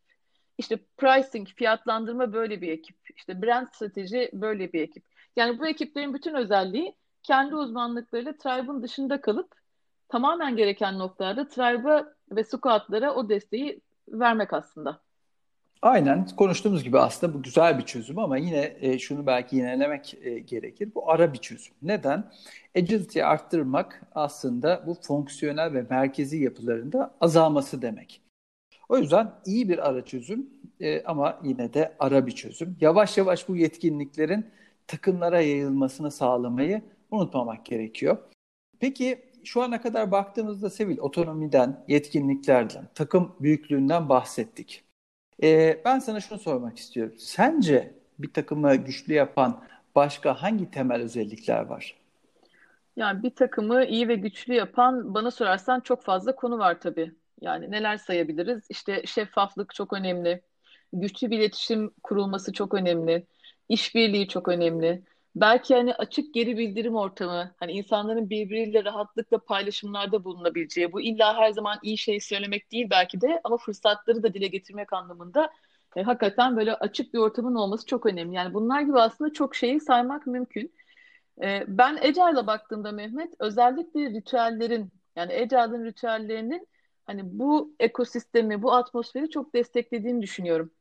İşte 0.58 0.80
pricing, 0.98 1.48
fiyatlandırma 1.48 2.34
böyle 2.34 2.62
bir 2.62 2.70
ekip. 2.70 2.98
İşte 3.16 3.42
brand 3.42 3.68
strateji 3.68 4.30
böyle 4.34 4.74
bir 4.74 4.82
ekip. 4.82 5.04
Yani 5.36 5.60
bu 5.60 5.68
ekiplerin 5.68 6.14
bütün 6.14 6.34
özelliği 6.36 6.96
kendi 7.24 7.56
uzmanlıklarıyla 7.56 8.38
Tribe'ın 8.38 8.84
dışında 8.84 9.22
kalıp 9.22 9.56
tamamen 10.10 10.56
gereken 10.56 11.00
noktalarda 11.00 11.48
Tribe'a 11.48 12.14
ve 12.32 12.44
squatlara 12.44 13.14
o 13.14 13.30
desteği 13.30 13.82
vermek 14.08 14.54
aslında. 14.54 15.05
Aynen 15.82 16.28
konuştuğumuz 16.38 16.84
gibi 16.84 17.00
aslında 17.00 17.34
bu 17.34 17.44
güzel 17.44 17.78
bir 17.78 17.86
çözüm 17.86 18.20
ama 18.20 18.38
yine 18.38 18.78
e, 18.82 19.00
şunu 19.00 19.26
belki 19.26 19.56
yinelemek 19.56 20.18
e, 20.22 20.40
gerekir. 20.40 20.92
Bu 20.96 21.12
ara 21.12 21.34
bir 21.34 21.38
çözüm. 21.38 21.74
Neden? 21.82 22.32
Agility'yi 22.78 23.26
arttırmak 23.26 24.02
aslında 24.16 24.84
bu 24.88 24.94
fonksiyonel 24.94 25.74
ve 25.74 25.86
merkezi 25.90 26.38
yapılarında 26.38 27.16
azalması 27.22 27.82
demek. 27.82 28.22
O 28.90 28.98
yüzden 28.98 29.32
iyi 29.46 29.70
bir 29.70 29.90
ara 29.90 30.06
çözüm 30.06 30.50
e, 30.80 31.04
ama 31.04 31.40
yine 31.44 31.74
de 31.74 31.96
ara 32.00 32.28
bir 32.28 32.32
çözüm. 32.32 32.78
Yavaş 32.82 33.18
yavaş 33.18 33.50
bu 33.50 33.56
yetkinliklerin 33.56 34.46
takımlara 34.88 35.42
yayılmasını 35.42 36.12
sağlamayı 36.12 36.82
unutmamak 37.12 37.66
gerekiyor. 37.66 38.18
Peki 38.80 39.20
şu 39.44 39.62
ana 39.62 39.82
kadar 39.82 40.12
baktığımızda 40.12 40.70
Sevil 40.70 40.98
otonomiden, 40.98 41.86
yetkinliklerden, 41.88 42.88
takım 42.96 43.36
büyüklüğünden 43.40 44.10
bahsettik. 44.10 44.85
Ee, 45.44 45.82
ben 45.86 46.00
sana 46.00 46.22
şunu 46.22 46.40
sormak 46.40 46.78
istiyorum. 46.78 47.14
Sence 47.18 47.94
bir 48.20 48.34
takımı 48.34 48.76
güçlü 48.76 49.14
yapan 49.14 49.64
başka 49.96 50.42
hangi 50.42 50.72
temel 50.72 51.02
özellikler 51.02 51.66
var? 51.66 51.96
Yani 52.96 53.24
bir 53.24 53.36
takımı 53.36 53.86
iyi 53.86 54.08
ve 54.08 54.16
güçlü 54.16 54.54
yapan 54.54 55.14
bana 55.14 55.32
sorarsan 55.32 55.80
çok 55.80 56.04
fazla 56.04 56.36
konu 56.36 56.58
var 56.60 56.80
tabii. 56.80 57.12
Yani 57.42 57.72
neler 57.72 57.98
sayabiliriz? 57.98 58.64
İşte 58.70 59.06
şeffaflık 59.06 59.74
çok 59.76 59.94
önemli. 59.94 60.42
Güçlü 60.94 61.32
bir 61.32 61.40
iletişim 61.40 61.92
kurulması 62.04 62.54
çok 62.54 62.74
önemli. 62.74 63.28
İşbirliği 63.70 64.28
çok 64.28 64.48
önemli. 64.48 65.04
Belki 65.36 65.76
hani 65.76 65.94
açık 65.96 66.34
geri 66.34 66.58
bildirim 66.58 66.96
ortamı, 66.96 67.56
hani 67.60 67.72
insanların 67.72 68.30
birbiriyle 68.30 68.84
rahatlıkla 68.84 69.38
paylaşımlarda 69.38 70.24
bulunabileceği, 70.24 70.94
bu 70.94 71.02
illa 71.02 71.38
her 71.38 71.52
zaman 71.52 71.80
iyi 71.84 71.98
şey 71.98 72.20
söylemek 72.20 72.72
değil 72.72 72.88
belki 72.90 73.22
de 73.22 73.42
ama 73.44 73.58
fırsatları 73.58 74.24
da 74.24 74.34
dile 74.34 74.48
getirmek 74.48 74.94
anlamında 74.94 75.54
e, 75.96 76.02
hakikaten 76.04 76.58
böyle 76.58 76.76
açık 76.76 77.14
bir 77.14 77.20
ortamın 77.20 77.56
olması 77.56 77.86
çok 77.86 78.06
önemli. 78.06 78.36
Yani 78.36 78.54
bunlar 78.54 78.82
gibi 78.82 79.00
aslında 79.00 79.34
çok 79.34 79.56
şeyi 79.56 79.80
saymak 79.80 80.28
mümkün. 80.28 80.74
E, 81.44 81.64
ben 81.68 81.96
Agile'a 81.96 82.48
baktığımda 82.48 82.92
Mehmet 82.92 83.34
özellikle 83.40 84.10
ritüellerin 84.10 84.92
yani 85.16 85.34
Agile'ın 85.34 85.86
ritüellerinin 85.86 86.68
hani 87.06 87.22
bu 87.40 87.76
ekosistemi, 87.80 88.62
bu 88.64 88.74
atmosferi 88.74 89.30
çok 89.30 89.54
desteklediğini 89.56 90.22
düşünüyorum. 90.22 90.72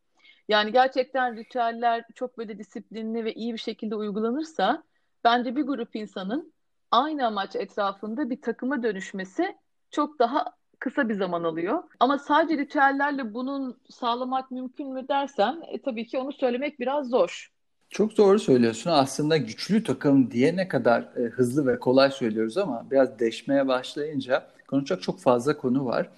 Yani 0.48 0.72
gerçekten 0.72 1.37
ritüeller 1.37 2.04
çok 2.14 2.38
böyle 2.38 2.59
disiplinli 2.59 3.24
ve 3.24 3.35
iyi 3.35 3.52
bir 3.52 3.59
şekilde 3.59 3.94
uygulanırsa 3.94 4.83
bence 5.24 5.57
bir 5.57 5.62
grup 5.62 5.96
insanın 5.96 6.52
aynı 6.90 7.26
amaç 7.26 7.57
etrafında 7.57 8.30
bir 8.30 8.40
takıma 8.40 8.83
dönüşmesi 8.83 9.57
çok 9.90 10.18
daha 10.18 10.44
kısa 10.78 11.09
bir 11.09 11.14
zaman 11.14 11.44
alıyor. 11.44 11.83
Ama 12.00 12.18
sadece 12.18 12.59
ritüellerle 12.59 13.35
bunun 13.35 13.78
sağlamak 13.90 14.50
mümkün 14.50 14.92
mü 14.92 15.09
dersen 15.09 15.62
e, 15.68 15.83
tabii 15.83 16.07
ki 16.07 16.18
onu 16.18 16.33
söylemek 16.33 16.80
biraz 16.80 17.09
zor. 17.09 17.50
Çok 17.90 18.16
doğru 18.16 18.38
söylüyorsun. 18.38 18.90
Aslında 18.90 19.37
güçlü 19.37 19.85
takım 19.85 20.30
diye 20.30 20.57
ne 20.57 20.68
kadar 20.68 21.02
e, 21.02 21.22
hızlı 21.22 21.66
ve 21.66 21.78
kolay 21.78 22.11
söylüyoruz 22.11 22.59
ama 22.59 22.87
biraz 22.90 23.18
deşmeye 23.18 23.68
başlayınca 23.68 24.46
konuşacak 24.68 25.02
çok 25.02 25.20
fazla 25.20 25.57
konu 25.57 25.85
var. 25.85 26.11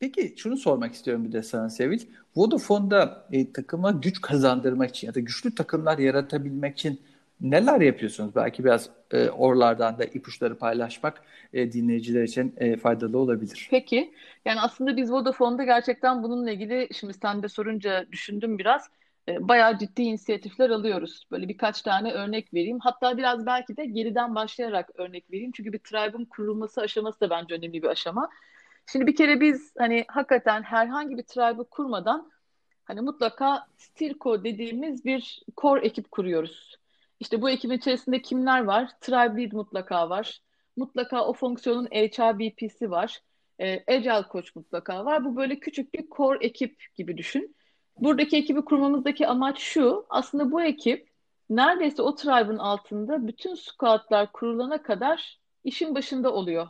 Peki 0.00 0.34
şunu 0.36 0.56
sormak 0.56 0.94
istiyorum 0.94 1.24
bir 1.24 1.32
de 1.32 1.42
sana 1.42 1.70
Sevil. 1.70 2.00
Vodafone'da 2.36 3.28
e, 3.32 3.52
takıma 3.52 3.90
güç 3.90 4.20
kazandırmak 4.20 4.90
için 4.90 5.06
ya 5.06 5.14
da 5.14 5.20
güçlü 5.20 5.54
takımlar 5.54 5.98
yaratabilmek 5.98 6.78
için 6.78 7.00
neler 7.40 7.80
yapıyorsunuz? 7.80 8.34
Belki 8.34 8.64
biraz 8.64 8.90
e, 9.10 9.30
oralardan 9.30 9.98
da 9.98 10.04
ipuçları 10.04 10.58
paylaşmak 10.58 11.22
e, 11.52 11.72
dinleyiciler 11.72 12.22
için 12.22 12.54
e, 12.56 12.76
faydalı 12.76 13.18
olabilir. 13.18 13.68
Peki. 13.70 14.14
Yani 14.44 14.60
aslında 14.60 14.96
biz 14.96 15.12
Vodafone'da 15.12 15.64
gerçekten 15.64 16.22
bununla 16.22 16.50
ilgili 16.50 16.88
şimdi 16.94 17.14
sen 17.14 17.42
de 17.42 17.48
sorunca 17.48 18.06
düşündüm 18.12 18.58
biraz. 18.58 18.88
E, 19.28 19.48
bayağı 19.48 19.78
ciddi 19.78 20.02
inisiyatifler 20.02 20.70
alıyoruz. 20.70 21.26
Böyle 21.30 21.48
birkaç 21.48 21.82
tane 21.82 22.12
örnek 22.12 22.54
vereyim. 22.54 22.78
Hatta 22.80 23.16
biraz 23.16 23.46
belki 23.46 23.76
de 23.76 23.86
geriden 23.86 24.34
başlayarak 24.34 24.90
örnek 24.94 25.30
vereyim. 25.30 25.52
Çünkü 25.54 25.72
bir 25.72 25.78
tribe'ın 25.78 26.24
kurulması 26.24 26.80
aşaması 26.80 27.20
da 27.20 27.30
bence 27.30 27.54
önemli 27.54 27.82
bir 27.82 27.88
aşama. 27.88 28.28
Şimdi 28.86 29.06
bir 29.06 29.16
kere 29.16 29.40
biz 29.40 29.72
hani 29.78 30.04
hakikaten 30.08 30.62
herhangi 30.62 31.18
bir 31.18 31.22
tribe'ı 31.22 31.64
kurmadan 31.70 32.30
hani 32.84 33.00
mutlaka 33.00 33.66
Stilco 33.76 34.44
dediğimiz 34.44 35.04
bir 35.04 35.42
core 35.56 35.86
ekip 35.86 36.10
kuruyoruz. 36.10 36.76
İşte 37.20 37.42
bu 37.42 37.50
ekibin 37.50 37.76
içerisinde 37.76 38.22
kimler 38.22 38.64
var? 38.64 38.90
Tribe 39.00 39.42
lead 39.42 39.52
mutlaka 39.52 40.10
var. 40.10 40.40
Mutlaka 40.76 41.24
o 41.26 41.32
fonksiyonun 41.32 41.86
HRBP'si 41.86 42.90
var. 42.90 43.20
E, 43.60 43.94
Agile 43.94 44.24
Coach 44.32 44.56
mutlaka 44.56 45.04
var. 45.04 45.24
Bu 45.24 45.36
böyle 45.36 45.60
küçük 45.60 45.94
bir 45.94 46.06
core 46.16 46.46
ekip 46.46 46.82
gibi 46.96 47.16
düşün. 47.16 47.56
Buradaki 47.96 48.36
ekibi 48.36 48.64
kurmamızdaki 48.64 49.26
amaç 49.26 49.58
şu. 49.58 50.06
Aslında 50.10 50.52
bu 50.52 50.62
ekip 50.62 51.08
neredeyse 51.50 52.02
o 52.02 52.14
tribe'ın 52.14 52.58
altında 52.58 53.26
bütün 53.26 53.54
squadlar 53.54 54.32
kurulana 54.32 54.82
kadar 54.82 55.38
işin 55.64 55.94
başında 55.94 56.32
oluyor. 56.32 56.68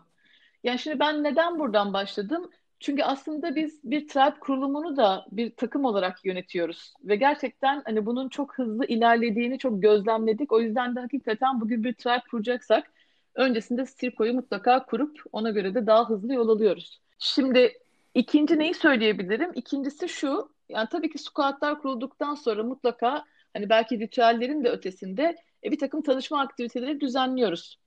Yani 0.67 0.79
şimdi 0.79 1.01
ben 1.01 1.25
neden 1.25 1.59
buradan 1.59 1.93
başladım? 1.93 2.51
Çünkü 2.81 3.03
aslında 3.03 3.57
biz 3.57 3.81
bir 3.85 4.09
tribe 4.09 4.39
kurulumunu 4.41 4.97
da 4.97 5.27
bir 5.33 5.51
takım 5.57 5.85
olarak 5.85 6.25
yönetiyoruz. 6.25 6.95
Ve 7.05 7.17
gerçekten 7.17 7.83
hani 7.85 8.07
bunun 8.07 8.29
çok 8.29 8.59
hızlı 8.59 8.87
ilerlediğini 8.87 9.59
çok 9.59 9.83
gözlemledik. 9.83 10.53
O 10.53 10.61
yüzden 10.61 10.97
de 10.97 11.01
hakikaten 11.01 11.61
bugün 11.61 11.85
bir 11.85 11.95
tribe 11.95 12.23
kuracaksak 12.31 12.93
öncesinde 13.35 13.87
Stirko'yu 13.87 14.35
mutlaka 14.35 14.87
kurup 14.87 15.23
ona 15.33 15.51
göre 15.51 15.75
de 15.75 15.87
daha 15.87 16.09
hızlı 16.09 16.35
yol 16.35 16.49
alıyoruz. 16.49 17.01
Şimdi 17.19 17.73
ikinci 18.15 18.59
neyi 18.59 18.75
söyleyebilirim? 18.75 19.51
İkincisi 19.55 20.09
şu, 20.09 20.51
yani 20.69 20.89
tabii 20.93 21.11
ki 21.11 21.19
squatlar 21.19 21.83
kurulduktan 21.83 22.35
sonra 22.35 22.63
mutlaka 22.63 23.25
hani 23.53 23.69
belki 23.69 23.99
ritüellerin 24.01 24.65
de 24.65 24.71
ötesinde 24.71 25.37
e, 25.65 25.73
bir 25.73 25.79
takım 25.79 26.03
tanışma 26.03 26.41
aktiviteleri 26.41 27.01
düzenliyoruz. 27.01 27.79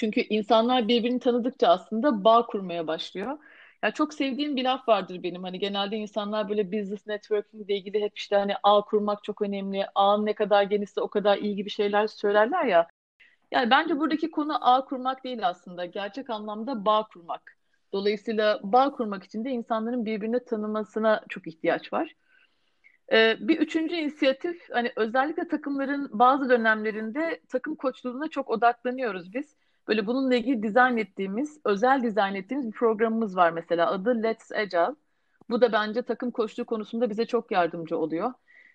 Çünkü 0.00 0.20
insanlar 0.20 0.88
birbirini 0.88 1.20
tanıdıkça 1.20 1.68
aslında 1.68 2.24
bağ 2.24 2.46
kurmaya 2.46 2.86
başlıyor. 2.86 3.38
Ya 3.82 3.90
çok 3.90 4.14
sevdiğim 4.14 4.56
bir 4.56 4.64
laf 4.64 4.88
vardır 4.88 5.22
benim. 5.22 5.42
Hani 5.42 5.58
genelde 5.58 5.96
insanlar 5.96 6.48
böyle 6.48 6.72
business 6.72 7.06
networking 7.06 7.64
ile 7.70 7.76
ilgili 7.76 8.00
hep 8.02 8.18
işte 8.18 8.36
hani 8.36 8.54
ağ 8.62 8.80
kurmak 8.84 9.24
çok 9.24 9.42
önemli. 9.42 9.86
Ağın 9.94 10.26
ne 10.26 10.34
kadar 10.34 10.62
genişse 10.62 11.00
o 11.00 11.08
kadar 11.08 11.38
iyi 11.38 11.56
gibi 11.56 11.70
şeyler 11.70 12.06
söylerler 12.06 12.64
ya. 12.64 12.88
Yani 13.52 13.70
bence 13.70 13.98
buradaki 13.98 14.30
konu 14.30 14.68
ağ 14.74 14.84
kurmak 14.84 15.24
değil 15.24 15.48
aslında. 15.48 15.84
Gerçek 15.84 16.30
anlamda 16.30 16.84
bağ 16.84 17.06
kurmak. 17.12 17.58
Dolayısıyla 17.92 18.60
bağ 18.62 18.92
kurmak 18.92 19.24
için 19.24 19.44
de 19.44 19.50
insanların 19.50 20.04
birbirini 20.06 20.44
tanımasına 20.44 21.24
çok 21.28 21.46
ihtiyaç 21.46 21.92
var. 21.92 22.14
Ee, 23.12 23.36
bir 23.40 23.58
üçüncü 23.58 23.94
inisiyatif, 23.94 24.70
hani 24.72 24.92
özellikle 24.96 25.48
takımların 25.48 26.10
bazı 26.12 26.48
dönemlerinde 26.50 27.40
takım 27.48 27.74
koçluğuna 27.76 28.28
çok 28.28 28.50
odaklanıyoruz 28.50 29.34
biz. 29.34 29.56
Böyle 29.88 30.06
bununla 30.06 30.34
ilgili 30.34 30.62
dizayn 30.62 30.96
ettiğimiz, 30.96 31.60
özel 31.64 32.02
dizayn 32.02 32.34
ettiğimiz 32.34 32.66
bir 32.66 32.72
programımız 32.72 33.36
var 33.36 33.50
mesela. 33.50 33.90
Adı 33.90 34.22
Let's 34.22 34.52
Agile. 34.52 34.94
Bu 35.50 35.60
da 35.60 35.72
bence 35.72 36.02
takım 36.02 36.30
koçluğu 36.30 36.66
konusunda 36.66 37.10
bize 37.10 37.26
çok 37.26 37.50
yardımcı 37.50 37.98
oluyor. 37.98 38.32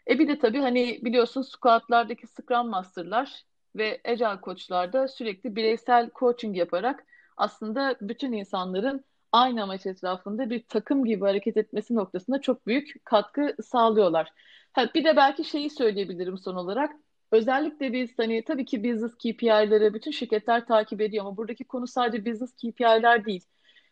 E 0.09 0.19
bir 0.19 0.27
de 0.27 0.39
tabii 0.39 0.59
hani 0.59 0.99
biliyorsun 1.03 1.41
squatlardaki 1.41 2.27
Scrum 2.27 2.69
Master'lar 2.69 3.43
ve 3.75 4.01
Agile 4.05 4.41
koçlarda 4.41 5.07
sürekli 5.07 5.55
bireysel 5.55 6.09
coaching 6.15 6.57
yaparak 6.57 7.05
aslında 7.37 7.95
bütün 8.01 8.31
insanların 8.31 9.05
aynı 9.31 9.63
amaç 9.63 9.85
etrafında 9.85 10.49
bir 10.49 10.63
takım 10.63 11.05
gibi 11.05 11.25
hareket 11.25 11.57
etmesi 11.57 11.95
noktasında 11.95 12.41
çok 12.41 12.67
büyük 12.67 13.05
katkı 13.05 13.55
sağlıyorlar. 13.63 14.33
Ha, 14.73 14.89
bir 14.95 15.03
de 15.03 15.15
belki 15.15 15.43
şeyi 15.43 15.69
söyleyebilirim 15.69 16.37
son 16.37 16.55
olarak. 16.55 16.95
Özellikle 17.36 17.93
biz 17.93 18.19
hani 18.19 18.43
tabii 18.43 18.65
ki 18.65 18.84
business 18.84 19.15
KPI'leri 19.15 19.93
bütün 19.93 20.12
şirketler 20.12 20.65
takip 20.65 21.02
ediyor 21.02 21.26
ama 21.26 21.38
buradaki 21.38 21.63
konu 21.63 21.88
sadece 21.88 22.26
business 22.26 22.56
KPI'ler 22.56 23.26
değil. 23.26 23.43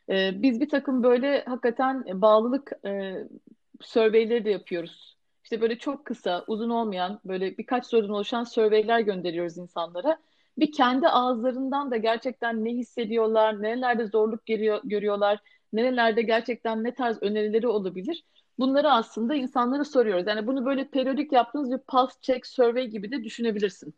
Ee, 0.10 0.32
biz 0.36 0.62
bir 0.62 0.70
takım 0.70 1.04
böyle 1.04 1.44
hakikaten 1.46 2.22
bağlılık 2.22 2.72
e, 2.86 3.16
surveyleri 3.82 4.46
de 4.46 4.50
yapıyoruz. 4.50 5.18
İşte 5.44 5.62
böyle 5.62 5.78
çok 5.80 6.06
kısa, 6.06 6.44
uzun 6.48 6.70
olmayan 6.70 7.20
böyle 7.26 7.58
birkaç 7.58 7.86
sorudan 7.86 8.10
oluşan 8.16 8.44
surveyler 8.44 9.00
gönderiyoruz 9.00 9.58
insanlara. 9.58 10.18
Bir 10.58 10.72
kendi 10.72 11.08
ağızlarından 11.08 11.92
da 11.92 11.98
gerçekten 11.98 12.66
ne 12.66 12.70
hissediyorlar, 12.72 13.62
nerelerde 13.62 14.06
zorluk 14.08 14.46
geliyor, 14.46 14.82
görüyorlar, 14.84 15.40
nerelerde 15.74 16.22
gerçekten 16.22 16.84
ne 16.84 16.94
tarz 16.94 17.18
önerileri 17.24 17.68
olabilir. 17.68 18.24
Bunları 18.60 18.92
aslında 18.92 19.36
insanlara 19.36 19.86
soruyoruz. 19.86 20.28
Yani 20.28 20.48
bunu 20.48 20.66
böyle 20.66 20.88
periyodik 20.88 21.32
yaptığınız 21.32 21.72
bir 21.72 21.78
pulse 21.78 22.16
check 22.22 22.48
survey 22.48 22.88
gibi 22.88 23.12
de 23.12 23.24
düşünebilirsin. 23.24 23.94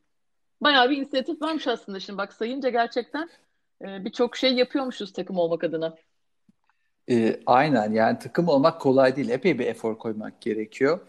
Bayağı 0.61 0.89
bir 0.89 0.97
inisiyatif 0.97 1.41
varmış 1.41 1.67
aslında 1.67 1.99
şimdi 1.99 2.17
bak 2.17 2.33
sayınca 2.33 2.69
gerçekten 2.69 3.29
e, 3.81 4.05
birçok 4.05 4.37
şey 4.37 4.53
yapıyormuşuz 4.53 5.13
takım 5.13 5.37
olmak 5.37 5.63
adına. 5.63 5.95
E, 7.09 7.39
aynen 7.45 7.91
yani 7.91 8.19
takım 8.19 8.47
olmak 8.47 8.81
kolay 8.81 9.15
değil. 9.15 9.29
Epey 9.29 9.59
bir 9.59 9.65
efor 9.65 9.97
koymak 9.97 10.41
gerekiyor. 10.41 10.99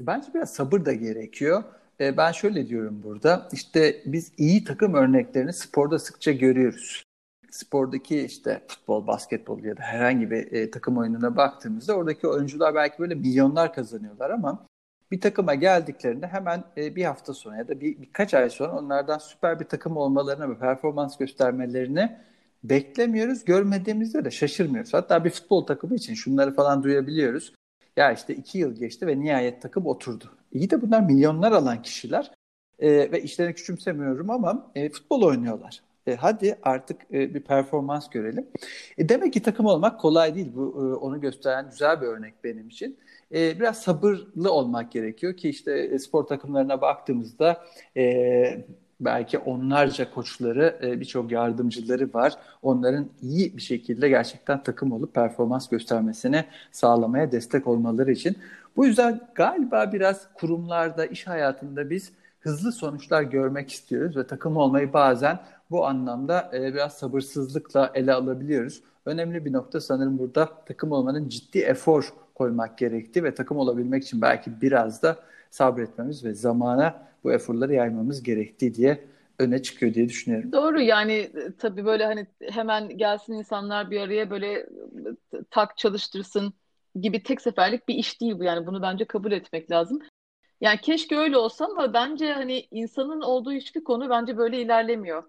Bence 0.00 0.34
biraz 0.34 0.54
sabır 0.54 0.84
da 0.84 0.92
gerekiyor. 0.92 1.64
E, 2.00 2.16
ben 2.16 2.32
şöyle 2.32 2.68
diyorum 2.68 3.02
burada. 3.02 3.48
İşte 3.52 4.02
biz 4.06 4.32
iyi 4.36 4.64
takım 4.64 4.94
örneklerini 4.94 5.52
sporda 5.52 5.98
sıkça 5.98 6.32
görüyoruz 6.32 7.06
spordaki 7.50 8.20
işte 8.20 8.62
futbol, 8.68 9.06
basketbol 9.06 9.64
ya 9.64 9.76
da 9.76 9.82
herhangi 9.82 10.30
bir 10.30 10.52
e, 10.52 10.70
takım 10.70 10.98
oyununa 10.98 11.36
baktığımızda 11.36 11.94
oradaki 11.94 12.28
oyuncular 12.28 12.74
belki 12.74 12.98
böyle 12.98 13.14
milyonlar 13.14 13.74
kazanıyorlar 13.74 14.30
ama 14.30 14.66
bir 15.10 15.20
takıma 15.20 15.54
geldiklerinde 15.54 16.26
hemen 16.26 16.64
e, 16.76 16.96
bir 16.96 17.04
hafta 17.04 17.34
sonra 17.34 17.56
ya 17.56 17.68
da 17.68 17.80
bir 17.80 18.02
birkaç 18.02 18.34
ay 18.34 18.50
sonra 18.50 18.72
onlardan 18.72 19.18
süper 19.18 19.60
bir 19.60 19.64
takım 19.64 19.96
olmalarına 19.96 20.50
ve 20.50 20.58
performans 20.58 21.18
göstermelerini 21.18 22.18
beklemiyoruz. 22.64 23.44
Görmediğimizde 23.44 24.24
de 24.24 24.30
şaşırmıyoruz. 24.30 24.94
Hatta 24.94 25.24
bir 25.24 25.30
futbol 25.30 25.66
takımı 25.66 25.94
için 25.94 26.14
şunları 26.14 26.54
falan 26.54 26.82
duyabiliyoruz. 26.82 27.52
Ya 27.96 28.12
işte 28.12 28.34
iki 28.34 28.58
yıl 28.58 28.74
geçti 28.74 29.06
ve 29.06 29.20
nihayet 29.20 29.62
takım 29.62 29.86
oturdu. 29.86 30.24
İyi 30.52 30.70
de 30.70 30.82
bunlar 30.82 31.00
milyonlar 31.00 31.52
alan 31.52 31.82
kişiler 31.82 32.30
e, 32.78 33.12
ve 33.12 33.22
işlerini 33.22 33.54
küçümsemiyorum 33.54 34.30
ama 34.30 34.70
e, 34.74 34.90
futbol 34.90 35.22
oynuyorlar. 35.22 35.82
E, 36.06 36.16
hadi 36.16 36.58
artık 36.62 37.02
e, 37.12 37.34
bir 37.34 37.40
performans 37.40 38.10
görelim. 38.10 38.46
E, 38.98 39.08
demek 39.08 39.32
ki 39.32 39.42
takım 39.42 39.66
olmak 39.66 40.00
kolay 40.00 40.34
değil. 40.34 40.52
Bu 40.54 40.74
e, 40.78 40.94
onu 40.94 41.20
gösteren 41.20 41.70
güzel 41.70 42.00
bir 42.00 42.06
örnek 42.06 42.44
benim 42.44 42.68
için. 42.68 42.98
E, 43.34 43.60
biraz 43.60 43.82
sabırlı 43.82 44.52
olmak 44.52 44.92
gerekiyor 44.92 45.36
ki 45.36 45.48
işte 45.48 45.72
e, 45.72 45.98
spor 45.98 46.24
takımlarına 46.24 46.80
baktığımızda 46.80 47.64
e, 47.96 48.64
belki 49.00 49.38
onlarca 49.38 50.10
koçları, 50.10 50.78
e, 50.82 51.00
birçok 51.00 51.32
yardımcıları 51.32 52.14
var. 52.14 52.32
Onların 52.62 53.08
iyi 53.22 53.56
bir 53.56 53.62
şekilde 53.62 54.08
gerçekten 54.08 54.62
takım 54.62 54.92
olup 54.92 55.14
performans 55.14 55.68
göstermesine 55.68 56.44
sağlamaya 56.72 57.32
destek 57.32 57.66
olmaları 57.66 58.12
için. 58.12 58.36
Bu 58.76 58.86
yüzden 58.86 59.20
galiba 59.34 59.92
biraz 59.92 60.34
kurumlarda, 60.34 61.06
iş 61.06 61.26
hayatında 61.26 61.90
biz 61.90 62.12
hızlı 62.40 62.72
sonuçlar 62.72 63.22
görmek 63.22 63.72
istiyoruz 63.72 64.16
ve 64.16 64.26
takım 64.26 64.56
olmayı 64.56 64.92
bazen 64.92 65.38
bu 65.70 65.86
anlamda 65.86 66.50
e, 66.54 66.74
biraz 66.74 66.98
sabırsızlıkla 66.98 67.92
ele 67.94 68.12
alabiliyoruz. 68.12 68.82
Önemli 69.06 69.44
bir 69.44 69.52
nokta 69.52 69.80
sanırım 69.80 70.18
burada 70.18 70.64
takım 70.66 70.92
olmanın 70.92 71.28
ciddi 71.28 71.58
efor 71.58 72.12
koymak 72.34 72.78
gerektiği 72.78 73.24
ve 73.24 73.34
takım 73.34 73.58
olabilmek 73.58 74.02
için 74.02 74.22
belki 74.22 74.60
biraz 74.60 75.02
da 75.02 75.16
sabretmemiz 75.50 76.24
ve 76.24 76.34
zamana 76.34 77.06
bu 77.24 77.32
eforları 77.32 77.74
yaymamız 77.74 78.22
gerektiği 78.22 78.74
diye 78.74 79.04
öne 79.38 79.62
çıkıyor 79.62 79.94
diye 79.94 80.08
düşünüyorum. 80.08 80.52
Doğru 80.52 80.80
yani 80.80 81.12
e, 81.12 81.52
tabii 81.58 81.84
böyle 81.84 82.04
hani 82.04 82.26
hemen 82.50 82.88
gelsin 82.88 83.32
insanlar 83.32 83.90
bir 83.90 84.00
araya 84.00 84.30
böyle 84.30 84.52
e, 84.52 84.66
tak 85.50 85.76
çalıştırsın 85.76 86.54
gibi 87.00 87.22
tek 87.22 87.40
seferlik 87.40 87.88
bir 87.88 87.94
iş 87.94 88.20
değil 88.20 88.38
bu 88.38 88.44
yani 88.44 88.66
bunu 88.66 88.82
bence 88.82 89.04
kabul 89.04 89.32
etmek 89.32 89.70
lazım. 89.70 90.02
Yani 90.60 90.80
keşke 90.80 91.16
öyle 91.16 91.36
olsa 91.36 91.64
ama 91.64 91.94
bence 91.94 92.32
hani 92.32 92.66
insanın 92.70 93.20
olduğu 93.20 93.52
hiçbir 93.52 93.84
konu 93.84 94.10
bence 94.10 94.36
böyle 94.36 94.60
ilerlemiyor. 94.60 95.22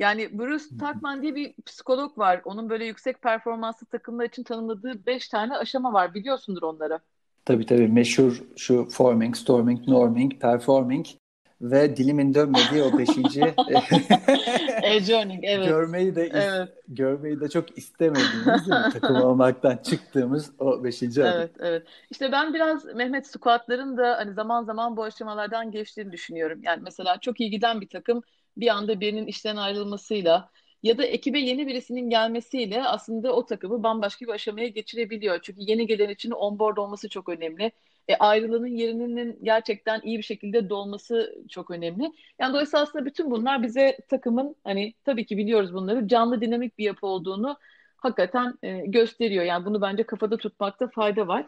Yani 0.00 0.38
Bruce 0.38 0.64
Tuckman 0.68 1.22
diye 1.22 1.34
bir 1.34 1.54
psikolog 1.66 2.18
var. 2.18 2.40
Onun 2.44 2.70
böyle 2.70 2.84
yüksek 2.84 3.22
performanslı 3.22 3.86
takımlar 3.86 4.24
için 4.24 4.42
tanımladığı 4.42 5.06
beş 5.06 5.28
tane 5.28 5.56
aşama 5.56 5.92
var. 5.92 6.14
Biliyorsundur 6.14 6.62
onları. 6.62 6.98
Tabii 7.44 7.66
tabii 7.66 7.88
meşhur 7.88 8.42
şu 8.56 8.88
forming, 8.88 9.36
storming, 9.36 9.88
norming, 9.88 10.40
performing 10.40 11.06
ve 11.60 11.96
dilimin 11.96 12.34
dönmediği 12.34 12.82
o 12.82 12.98
beşinci 12.98 13.40
e-journing 14.82 15.44
evet. 15.44 15.68
Görmeyi 15.68 16.16
de 16.16 16.30
evet. 16.32 16.68
görmeyi 16.88 17.40
de 17.40 17.48
çok 17.48 17.78
istemediğimiz 17.78 18.68
takım 18.92 19.16
olmaktan 19.16 19.76
çıktığımız 19.76 20.52
o 20.58 20.84
beşinci 20.84 21.24
adım. 21.24 21.40
Evet 21.40 21.50
evet. 21.58 21.82
İşte 22.10 22.32
ben 22.32 22.54
biraz 22.54 22.84
Mehmet 22.84 23.26
Squat'ların 23.26 23.96
da 23.96 24.16
hani 24.16 24.34
zaman 24.34 24.64
zaman 24.64 24.96
bu 24.96 25.02
aşamalardan 25.02 25.70
geçtiğini 25.70 26.12
düşünüyorum. 26.12 26.60
Yani 26.62 26.82
mesela 26.82 27.20
çok 27.20 27.40
iyi 27.40 27.50
giden 27.50 27.80
bir 27.80 27.88
takım 27.88 28.22
bir 28.56 28.68
anda 28.68 29.00
birinin 29.00 29.26
işten 29.26 29.56
ayrılmasıyla 29.56 30.50
ya 30.82 30.98
da 30.98 31.04
ekibe 31.04 31.38
yeni 31.38 31.66
birisinin 31.66 32.10
gelmesiyle 32.10 32.84
aslında 32.84 33.32
o 33.32 33.46
takımı 33.46 33.82
bambaşka 33.82 34.26
bir 34.26 34.32
aşamaya 34.32 34.68
geçirebiliyor. 34.68 35.38
Çünkü 35.42 35.60
yeni 35.60 35.86
gelen 35.86 36.08
için 36.08 36.30
onboard 36.30 36.76
olması 36.76 37.08
çok 37.08 37.28
önemli. 37.28 37.72
E, 38.08 38.16
ayrılanın 38.16 38.66
yerinin 38.66 39.38
gerçekten 39.42 40.00
iyi 40.04 40.18
bir 40.18 40.22
şekilde 40.22 40.70
dolması 40.70 41.34
çok 41.48 41.70
önemli. 41.70 42.12
Yani 42.38 42.52
dolayısıyla 42.52 42.82
aslında 42.82 43.04
bütün 43.04 43.30
bunlar 43.30 43.62
bize 43.62 43.98
takımın 44.08 44.56
hani 44.64 44.94
tabii 45.04 45.26
ki 45.26 45.36
biliyoruz 45.38 45.74
bunları 45.74 46.08
canlı 46.08 46.40
dinamik 46.40 46.78
bir 46.78 46.84
yapı 46.84 47.06
olduğunu 47.06 47.56
hakikaten 47.96 48.54
e, 48.62 48.86
gösteriyor. 48.86 49.44
Yani 49.44 49.64
bunu 49.64 49.82
bence 49.82 50.02
kafada 50.02 50.36
tutmakta 50.36 50.88
fayda 50.88 51.28
var. 51.28 51.46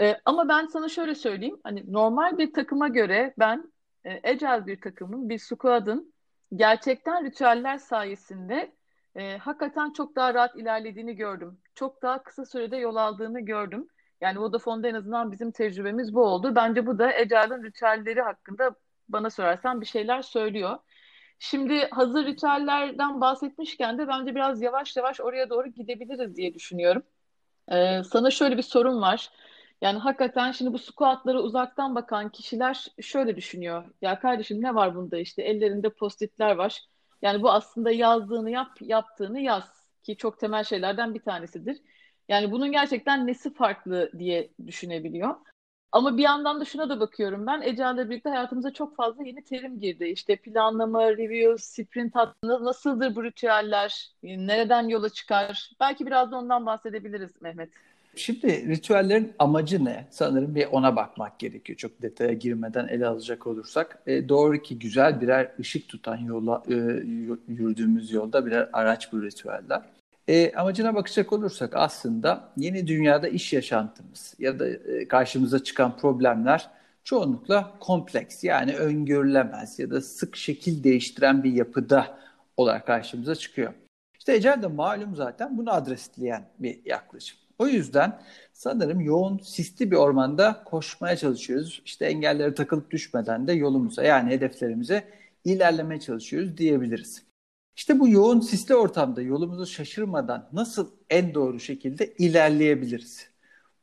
E, 0.00 0.16
ama 0.24 0.48
ben 0.48 0.66
sana 0.66 0.88
şöyle 0.88 1.14
söyleyeyim. 1.14 1.60
Hani 1.64 1.92
normal 1.92 2.38
bir 2.38 2.52
takıma 2.52 2.88
göre 2.88 3.34
ben 3.38 3.72
e, 4.04 4.30
Agile 4.30 4.66
bir 4.66 4.80
takımın, 4.80 5.28
bir 5.28 5.38
squad'ın 5.38 6.12
gerçekten 6.56 7.24
ritüeller 7.24 7.78
sayesinde 7.78 8.72
e, 9.14 9.38
hakikaten 9.38 9.92
çok 9.92 10.16
daha 10.16 10.34
rahat 10.34 10.56
ilerlediğini 10.56 11.16
gördüm. 11.16 11.58
Çok 11.74 12.02
daha 12.02 12.22
kısa 12.22 12.44
sürede 12.44 12.76
yol 12.76 12.96
aldığını 12.96 13.40
gördüm. 13.40 13.88
Yani 14.20 14.40
Vodafone'da 14.40 14.88
en 14.88 14.94
azından 14.94 15.32
bizim 15.32 15.50
tecrübemiz 15.52 16.14
bu 16.14 16.22
oldu. 16.22 16.54
Bence 16.54 16.86
bu 16.86 16.98
da 16.98 17.06
Agile'ın 17.06 17.62
ritüelleri 17.62 18.22
hakkında 18.22 18.74
bana 19.08 19.30
sorarsan 19.30 19.80
bir 19.80 19.86
şeyler 19.86 20.22
söylüyor. 20.22 20.78
Şimdi 21.38 21.88
hazır 21.90 22.26
ritüellerden 22.26 23.20
bahsetmişken 23.20 23.98
de 23.98 24.08
bence 24.08 24.34
biraz 24.34 24.62
yavaş 24.62 24.96
yavaş 24.96 25.20
oraya 25.20 25.50
doğru 25.50 25.68
gidebiliriz 25.68 26.36
diye 26.36 26.54
düşünüyorum. 26.54 27.02
Ee, 27.72 28.02
sana 28.04 28.30
şöyle 28.30 28.56
bir 28.56 28.62
sorun 28.62 29.02
var. 29.02 29.30
Yani 29.82 29.98
hakikaten 29.98 30.52
şimdi 30.52 30.72
bu 30.72 30.78
squatlara 30.78 31.38
uzaktan 31.40 31.94
bakan 31.94 32.28
kişiler 32.30 32.86
şöyle 33.00 33.36
düşünüyor. 33.36 33.84
Ya 34.02 34.18
kardeşim 34.20 34.62
ne 34.62 34.74
var 34.74 34.94
bunda 34.94 35.18
işte 35.18 35.42
ellerinde 35.42 35.90
postitler 35.90 36.56
var. 36.56 36.82
Yani 37.22 37.42
bu 37.42 37.50
aslında 37.50 37.90
yazdığını 37.90 38.50
yap, 38.50 38.76
yaptığını 38.80 39.40
yaz 39.40 39.88
ki 40.02 40.16
çok 40.16 40.40
temel 40.40 40.64
şeylerden 40.64 41.14
bir 41.14 41.20
tanesidir. 41.22 41.82
Yani 42.28 42.52
bunun 42.52 42.72
gerçekten 42.72 43.26
nesi 43.26 43.54
farklı 43.54 44.10
diye 44.18 44.50
düşünebiliyor. 44.66 45.34
Ama 45.92 46.16
bir 46.16 46.22
yandan 46.22 46.60
da 46.60 46.64
şuna 46.64 46.88
da 46.88 47.00
bakıyorum 47.00 47.46
ben. 47.46 47.62
Ecel'le 47.62 48.10
birlikte 48.10 48.28
hayatımıza 48.30 48.72
çok 48.72 48.96
fazla 48.96 49.24
yeni 49.24 49.44
terim 49.44 49.80
girdi. 49.80 50.04
İşte 50.04 50.36
planlama, 50.36 51.10
review, 51.12 51.58
sprint 51.58 52.14
hattında 52.14 52.64
nasıldır 52.64 53.16
bu 53.16 53.24
ritüeller? 53.24 54.12
Nereden 54.22 54.88
yola 54.88 55.10
çıkar? 55.10 55.70
Belki 55.80 56.06
biraz 56.06 56.32
da 56.32 56.36
ondan 56.36 56.66
bahsedebiliriz 56.66 57.42
Mehmet. 57.42 57.70
Şimdi 58.16 58.68
ritüellerin 58.68 59.32
amacı 59.38 59.84
ne? 59.84 60.06
Sanırım 60.10 60.54
bir 60.54 60.66
ona 60.66 60.96
bakmak 60.96 61.38
gerekiyor. 61.38 61.76
Çok 61.76 62.02
detaya 62.02 62.32
girmeden 62.32 62.88
ele 62.88 63.06
alacak 63.06 63.46
olursak. 63.46 64.02
E, 64.06 64.28
doğru 64.28 64.62
ki 64.62 64.78
güzel 64.78 65.20
birer 65.20 65.52
ışık 65.60 65.88
tutan 65.88 66.16
yola 66.16 66.62
e, 66.68 66.74
yürüdüğümüz 67.48 68.12
yolda 68.12 68.46
birer 68.46 68.68
araç 68.72 69.12
bu 69.12 69.22
ritüeller. 69.22 69.82
E, 70.28 70.52
amacına 70.52 70.94
bakacak 70.94 71.32
olursak 71.32 71.76
aslında 71.76 72.52
yeni 72.56 72.86
dünyada 72.86 73.28
iş 73.28 73.52
yaşantımız 73.52 74.34
ya 74.38 74.58
da 74.58 74.68
e, 74.68 75.08
karşımıza 75.08 75.62
çıkan 75.64 75.96
problemler 75.96 76.70
çoğunlukla 77.04 77.74
kompleks 77.80 78.44
yani 78.44 78.76
öngörülemez 78.76 79.78
ya 79.78 79.90
da 79.90 80.00
sık 80.00 80.36
şekil 80.36 80.84
değiştiren 80.84 81.44
bir 81.44 81.52
yapıda 81.52 82.18
olarak 82.56 82.86
karşımıza 82.86 83.34
çıkıyor. 83.34 83.72
İşte 84.18 84.34
Ecel 84.34 84.62
de 84.62 84.66
malum 84.66 85.16
zaten 85.16 85.58
bunu 85.58 85.72
adresleyen 85.72 86.44
bir 86.58 86.80
yaklaşım. 86.84 87.38
O 87.58 87.66
yüzden 87.66 88.20
sanırım 88.52 89.00
yoğun 89.00 89.38
sisli 89.38 89.90
bir 89.90 89.96
ormanda 89.96 90.64
koşmaya 90.64 91.16
çalışıyoruz. 91.16 91.82
İşte 91.84 92.06
engellere 92.06 92.54
takılıp 92.54 92.90
düşmeden 92.90 93.46
de 93.46 93.52
yolumuza 93.52 94.02
yani 94.02 94.30
hedeflerimize 94.30 95.08
ilerlemeye 95.44 96.00
çalışıyoruz 96.00 96.56
diyebiliriz. 96.56 97.22
İşte 97.76 98.00
bu 98.00 98.08
yoğun 98.08 98.40
sisli 98.40 98.74
ortamda 98.74 99.22
yolumuzu 99.22 99.66
şaşırmadan 99.66 100.48
nasıl 100.52 100.90
en 101.10 101.34
doğru 101.34 101.60
şekilde 101.60 102.14
ilerleyebiliriz? 102.18 103.30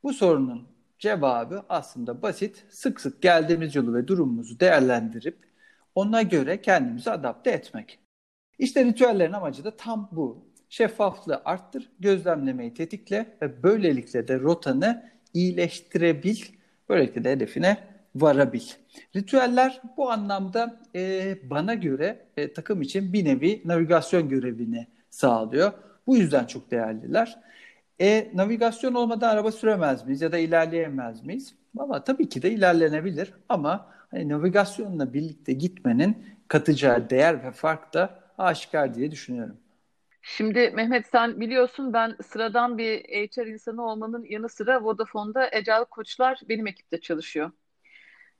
Bu 0.04 0.14
sorunun 0.14 0.68
cevabı 1.00 1.64
aslında 1.70 2.22
basit. 2.22 2.66
Sık 2.70 3.02
sık 3.02 3.22
geldiğimiz 3.22 3.76
yolu 3.76 3.94
ve 3.94 4.08
durumumuzu 4.08 4.60
değerlendirip 4.60 5.38
ona 5.96 6.22
göre 6.22 6.62
kendimizi 6.62 7.12
adapte 7.12 7.52
etmek. 7.52 8.00
İşte 8.60 8.86
ritüellerin 8.86 9.34
amacı 9.34 9.64
da 9.64 9.78
tam 9.78 10.10
bu. 10.12 10.46
Şeffaflığı 10.76 11.42
arttır, 11.46 11.90
gözlemlemeyi 12.00 12.74
tetikle 12.74 13.26
ve 13.42 13.64
böylelikle 13.64 14.28
de 14.28 14.40
rotanı 14.40 15.10
iyileştirebil, 15.34 16.38
böylelikle 16.90 17.24
de 17.24 17.32
hedefine 17.32 17.78
varabil. 18.16 18.62
Ritüeller 19.16 19.82
bu 19.98 20.12
anlamda 20.12 20.80
e, 20.96 21.38
bana 21.50 21.74
göre 21.74 22.26
e, 22.38 22.54
takım 22.54 22.82
için 22.82 23.14
bir 23.14 23.26
nevi 23.26 23.62
navigasyon 23.66 24.30
görevini 24.30 24.88
sağlıyor. 25.10 25.72
Bu 26.08 26.18
yüzden 26.18 26.46
çok 26.46 26.72
değerliler. 26.72 27.40
E, 28.02 28.32
navigasyon 28.34 28.94
olmadan 28.94 29.30
araba 29.30 29.52
süremez 29.52 30.06
miyiz 30.06 30.22
ya 30.22 30.32
da 30.32 30.38
ilerleyemez 30.38 31.24
miyiz? 31.24 31.56
Valla 31.76 32.04
tabii 32.04 32.30
ki 32.30 32.42
de 32.42 32.52
ilerlenebilir 32.52 33.34
ama 33.50 33.88
hani 34.12 34.30
navigasyonla 34.30 35.14
birlikte 35.14 35.54
gitmenin 35.54 36.26
katacağı 36.48 37.10
değer 37.10 37.44
ve 37.44 37.52
fark 37.52 37.94
da 37.94 38.20
aşikar 38.38 38.96
diye 38.96 39.12
düşünüyorum. 39.12 39.58
Şimdi 40.28 40.70
Mehmet 40.76 41.08
sen 41.08 41.40
biliyorsun 41.40 41.94
ben 41.94 42.18
sıradan 42.24 42.78
bir 42.78 43.00
HR 43.04 43.48
insanı 43.48 43.86
olmanın 43.86 44.26
yanı 44.30 44.50
sıra 44.50 44.84
Vodafone'da 44.84 45.42
Agile 45.54 45.84
koçlar 45.92 46.40
benim 46.50 46.68
ekipte 46.68 47.02
çalışıyor. 47.02 47.52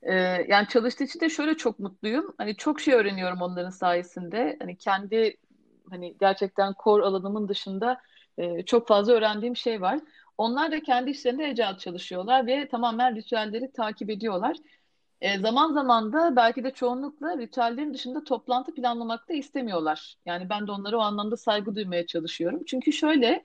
Ee, 0.02 0.14
yani 0.48 0.68
çalıştığı 0.68 1.04
için 1.04 1.20
de 1.20 1.28
şöyle 1.28 1.56
çok 1.56 1.78
mutluyum. 1.78 2.34
Hani 2.38 2.56
çok 2.56 2.80
şey 2.80 2.94
öğreniyorum 2.94 3.42
onların 3.42 3.70
sayesinde. 3.70 4.56
Hani 4.60 4.78
kendi 4.78 5.36
hani 5.90 6.16
gerçekten 6.20 6.74
core 6.84 7.04
alanımın 7.04 7.48
dışında 7.48 8.00
e, 8.38 8.62
çok 8.64 8.88
fazla 8.88 9.12
öğrendiğim 9.12 9.56
şey 9.56 9.80
var. 9.80 10.00
Onlar 10.38 10.72
da 10.72 10.82
kendi 10.82 11.10
işlerinde 11.10 11.46
Agile 11.46 11.78
çalışıyorlar 11.78 12.46
ve 12.46 12.68
tamamen 12.68 13.16
ritüelleri 13.16 13.72
takip 13.72 14.10
ediyorlar. 14.10 14.56
E, 15.20 15.38
zaman 15.38 15.72
zaman 15.72 16.12
da 16.12 16.36
belki 16.36 16.64
de 16.64 16.70
çoğunlukla 16.70 17.38
ritüellerin 17.38 17.94
dışında 17.94 18.24
toplantı 18.24 18.74
planlamak 18.74 19.28
da 19.28 19.32
istemiyorlar. 19.34 20.16
Yani 20.26 20.48
ben 20.48 20.66
de 20.66 20.72
onlara 20.72 20.96
o 20.98 21.00
anlamda 21.00 21.36
saygı 21.36 21.74
duymaya 21.76 22.06
çalışıyorum. 22.06 22.62
Çünkü 22.66 22.92
şöyle 22.92 23.44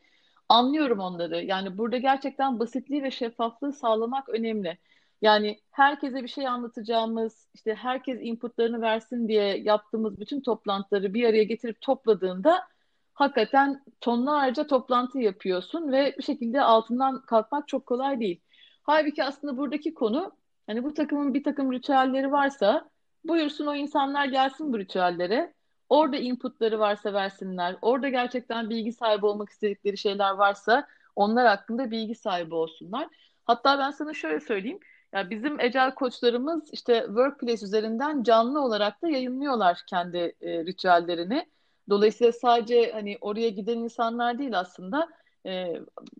anlıyorum 0.49 0.99
onları. 0.99 1.43
Yani 1.43 1.77
burada 1.77 1.97
gerçekten 1.97 2.59
basitliği 2.59 3.03
ve 3.03 3.11
şeffaflığı 3.11 3.73
sağlamak 3.73 4.29
önemli. 4.29 4.77
Yani 5.21 5.59
herkese 5.71 6.23
bir 6.23 6.27
şey 6.27 6.47
anlatacağımız, 6.47 7.47
işte 7.53 7.75
herkes 7.75 8.19
inputlarını 8.21 8.81
versin 8.81 9.27
diye 9.27 9.57
yaptığımız 9.57 10.19
bütün 10.19 10.41
toplantıları 10.41 11.13
bir 11.13 11.25
araya 11.25 11.43
getirip 11.43 11.81
topladığında 11.81 12.67
hakikaten 13.13 13.83
tonlarca 14.01 14.67
toplantı 14.67 15.19
yapıyorsun 15.19 15.91
ve 15.91 16.15
bir 16.17 16.23
şekilde 16.23 16.61
altından 16.61 17.21
kalkmak 17.25 17.67
çok 17.67 17.85
kolay 17.85 18.19
değil. 18.19 18.41
Halbuki 18.83 19.23
aslında 19.23 19.57
buradaki 19.57 19.93
konu 19.93 20.31
hani 20.67 20.83
bu 20.83 20.93
takımın 20.93 21.33
bir 21.33 21.43
takım 21.43 21.73
ritüelleri 21.73 22.31
varsa 22.31 22.89
buyursun 23.23 23.65
o 23.65 23.75
insanlar 23.75 24.25
gelsin 24.25 24.73
bu 24.73 24.79
ritüellere. 24.79 25.53
Orada 25.89 26.17
inputları 26.17 26.79
varsa 26.79 27.13
versinler. 27.13 27.75
Orada 27.81 28.09
gerçekten 28.09 28.69
bilgi 28.69 28.93
sahibi 28.93 29.25
olmak 29.25 29.49
istedikleri 29.49 29.97
şeyler 29.97 30.31
varsa 30.31 30.87
onlar 31.15 31.47
hakkında 31.47 31.91
bilgi 31.91 32.15
sahibi 32.15 32.55
olsunlar. 32.55 33.07
Hatta 33.45 33.79
ben 33.79 33.91
sana 33.91 34.13
şöyle 34.13 34.39
söyleyeyim. 34.39 34.79
Ya 35.13 35.29
bizim 35.29 35.59
ecel 35.59 35.95
koçlarımız 35.95 36.69
işte 36.73 37.03
Workplace 37.05 37.65
üzerinden 37.65 38.23
canlı 38.23 38.61
olarak 38.61 39.01
da 39.01 39.09
yayınlıyorlar 39.09 39.81
kendi 39.87 40.17
e, 40.41 40.65
ritüellerini. 40.65 41.45
Dolayısıyla 41.89 42.31
sadece 42.33 42.91
hani 42.91 43.17
oraya 43.21 43.49
giden 43.49 43.77
insanlar 43.77 44.39
değil 44.39 44.59
aslında 44.59 45.09
e, 45.45 45.73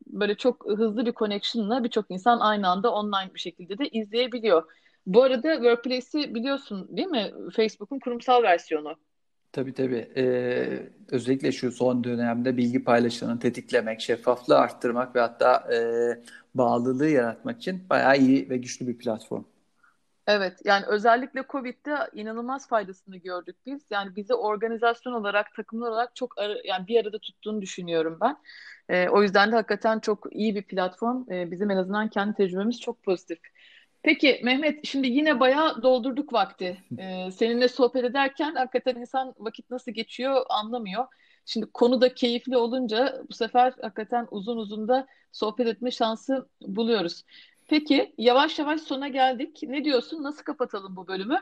böyle 0.07 0.35
çok 0.35 0.65
hızlı 0.67 1.05
bir 1.05 1.13
connection'la 1.13 1.83
birçok 1.83 2.11
insan 2.11 2.39
aynı 2.39 2.67
anda 2.67 2.93
online 2.93 3.33
bir 3.33 3.39
şekilde 3.39 3.77
de 3.77 3.89
izleyebiliyor. 3.89 4.63
Bu 5.05 5.23
arada 5.23 5.53
Workplace'i 5.53 6.35
biliyorsun 6.35 6.97
değil 6.97 7.07
mi? 7.07 7.31
Facebook'un 7.55 7.99
kurumsal 7.99 8.43
versiyonu. 8.43 8.95
Tabii 9.51 9.73
tabii. 9.73 10.11
Ee, 10.17 10.89
özellikle 11.11 11.51
şu 11.51 11.71
son 11.71 12.03
dönemde 12.03 12.57
bilgi 12.57 12.83
paylaşımını 12.83 13.39
tetiklemek, 13.39 14.01
şeffaflığı 14.01 14.57
arttırmak 14.57 15.15
ve 15.15 15.19
hatta 15.19 15.73
e, 15.73 15.77
bağlılığı 16.55 17.09
yaratmak 17.09 17.57
için 17.57 17.89
bayağı 17.89 18.17
iyi 18.17 18.49
ve 18.49 18.57
güçlü 18.57 18.87
bir 18.87 18.97
platform. 18.97 19.43
Evet 20.27 20.59
yani 20.65 20.85
özellikle 20.85 21.43
Covid'de 21.49 21.95
inanılmaz 22.13 22.67
faydasını 22.67 23.17
gördük 23.17 23.55
biz. 23.65 23.81
Yani 23.91 24.15
bizi 24.15 24.33
organizasyon 24.33 25.13
olarak, 25.13 25.55
takımlar 25.55 25.89
olarak 25.89 26.15
çok 26.15 26.37
ara, 26.37 26.55
yani 26.63 26.87
bir 26.87 26.99
arada 27.01 27.19
tuttuğunu 27.19 27.61
düşünüyorum 27.61 28.17
ben. 28.21 28.37
E, 28.89 29.09
o 29.09 29.23
yüzden 29.23 29.51
de 29.51 29.55
hakikaten 29.55 29.99
çok 29.99 30.27
iyi 30.31 30.55
bir 30.55 30.63
platform. 30.63 31.31
E, 31.31 31.51
bizim 31.51 31.71
en 31.71 31.77
azından 31.77 32.09
kendi 32.09 32.35
tecrübemiz 32.35 32.79
çok 32.79 33.03
pozitif. 33.03 33.39
Peki 34.03 34.41
Mehmet 34.43 34.85
şimdi 34.87 35.07
yine 35.07 35.39
bayağı 35.39 35.83
doldurduk 35.83 36.33
vakti. 36.33 36.77
Ee, 36.99 37.31
seninle 37.31 37.67
sohbet 37.67 38.03
ederken 38.03 38.55
hakikaten 38.55 38.95
insan 38.95 39.33
vakit 39.39 39.69
nasıl 39.69 39.91
geçiyor 39.91 40.45
anlamıyor. 40.49 41.05
Şimdi 41.45 41.65
konu 41.73 42.01
da 42.01 42.13
keyifli 42.13 42.57
olunca 42.57 43.23
bu 43.29 43.33
sefer 43.33 43.73
hakikaten 43.81 44.27
uzun 44.31 44.57
uzun 44.57 44.87
da 44.87 45.07
sohbet 45.31 45.67
etme 45.67 45.91
şansı 45.91 46.49
buluyoruz. 46.61 47.23
Peki 47.71 48.13
yavaş 48.17 48.59
yavaş 48.59 48.81
sona 48.81 49.07
geldik. 49.07 49.59
Ne 49.63 49.85
diyorsun? 49.85 50.23
Nasıl 50.23 50.43
kapatalım 50.43 50.95
bu 50.95 51.07
bölümü? 51.07 51.41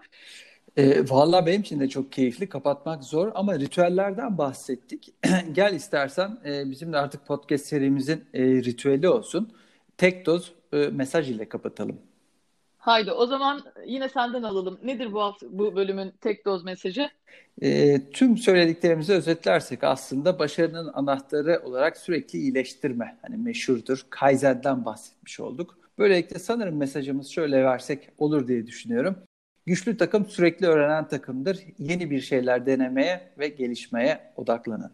E, 0.77 1.09
Valla 1.09 1.45
benim 1.45 1.61
için 1.61 1.79
de 1.79 1.89
çok 1.89 2.11
keyifli. 2.11 2.49
Kapatmak 2.49 3.03
zor 3.03 3.31
ama 3.35 3.59
ritüellerden 3.59 4.37
bahsettik. 4.37 5.13
Gel 5.51 5.73
istersen 5.73 6.37
e, 6.45 6.71
bizim 6.71 6.93
de 6.93 6.97
artık 6.97 7.27
podcast 7.27 7.65
serimizin 7.65 8.25
e, 8.33 8.43
ritüeli 8.43 9.09
olsun. 9.09 9.53
Tek 9.97 10.25
doz 10.25 10.53
e, 10.73 10.77
mesaj 10.77 11.29
ile 11.29 11.49
kapatalım. 11.49 11.99
Haydi 12.77 13.11
o 13.11 13.25
zaman 13.25 13.61
yine 13.85 14.09
senden 14.09 14.43
alalım. 14.43 14.79
Nedir 14.83 15.13
bu 15.13 15.21
hafta, 15.21 15.47
bu 15.49 15.75
bölümün 15.75 16.13
tek 16.21 16.45
doz 16.45 16.63
mesajı? 16.63 17.09
E, 17.61 17.99
tüm 18.11 18.37
söylediklerimizi 18.37 19.13
özetlersek 19.13 19.83
aslında 19.83 20.39
başarının 20.39 20.91
anahtarı 20.93 21.61
olarak 21.63 21.97
sürekli 21.97 22.39
iyileştirme. 22.39 23.17
Hani 23.21 23.37
meşhurdur. 23.37 24.05
Kaizen'den 24.09 24.85
bahsetmiş 24.85 25.39
olduk. 25.39 25.78
Böylelikle 25.99 26.39
sanırım 26.39 26.77
mesajımız 26.77 27.27
şöyle 27.29 27.63
versek 27.63 28.09
olur 28.17 28.47
diye 28.47 28.67
düşünüyorum. 28.67 29.17
Güçlü 29.65 29.97
takım 29.97 30.25
sürekli 30.25 30.67
öğrenen 30.67 31.07
takımdır. 31.07 31.59
Yeni 31.77 32.11
bir 32.11 32.21
şeyler 32.21 32.65
denemeye 32.65 33.33
ve 33.39 33.47
gelişmeye 33.47 34.33
odaklanın. 34.35 34.91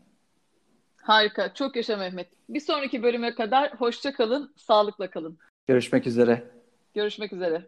Harika. 0.98 1.54
Çok 1.54 1.76
yaşa 1.76 1.98
Mehmet. 1.98 2.28
Bir 2.50 2.60
sonraki 2.60 3.04
bölüme 3.04 3.36
kadar 3.36 3.74
hoşça 3.74 4.14
kalın, 4.14 4.54
sağlıkla 4.58 5.10
kalın. 5.10 5.38
Görüşmek 5.68 6.08
üzere. 6.08 6.44
Görüşmek 6.94 7.34
üzere. 7.34 7.68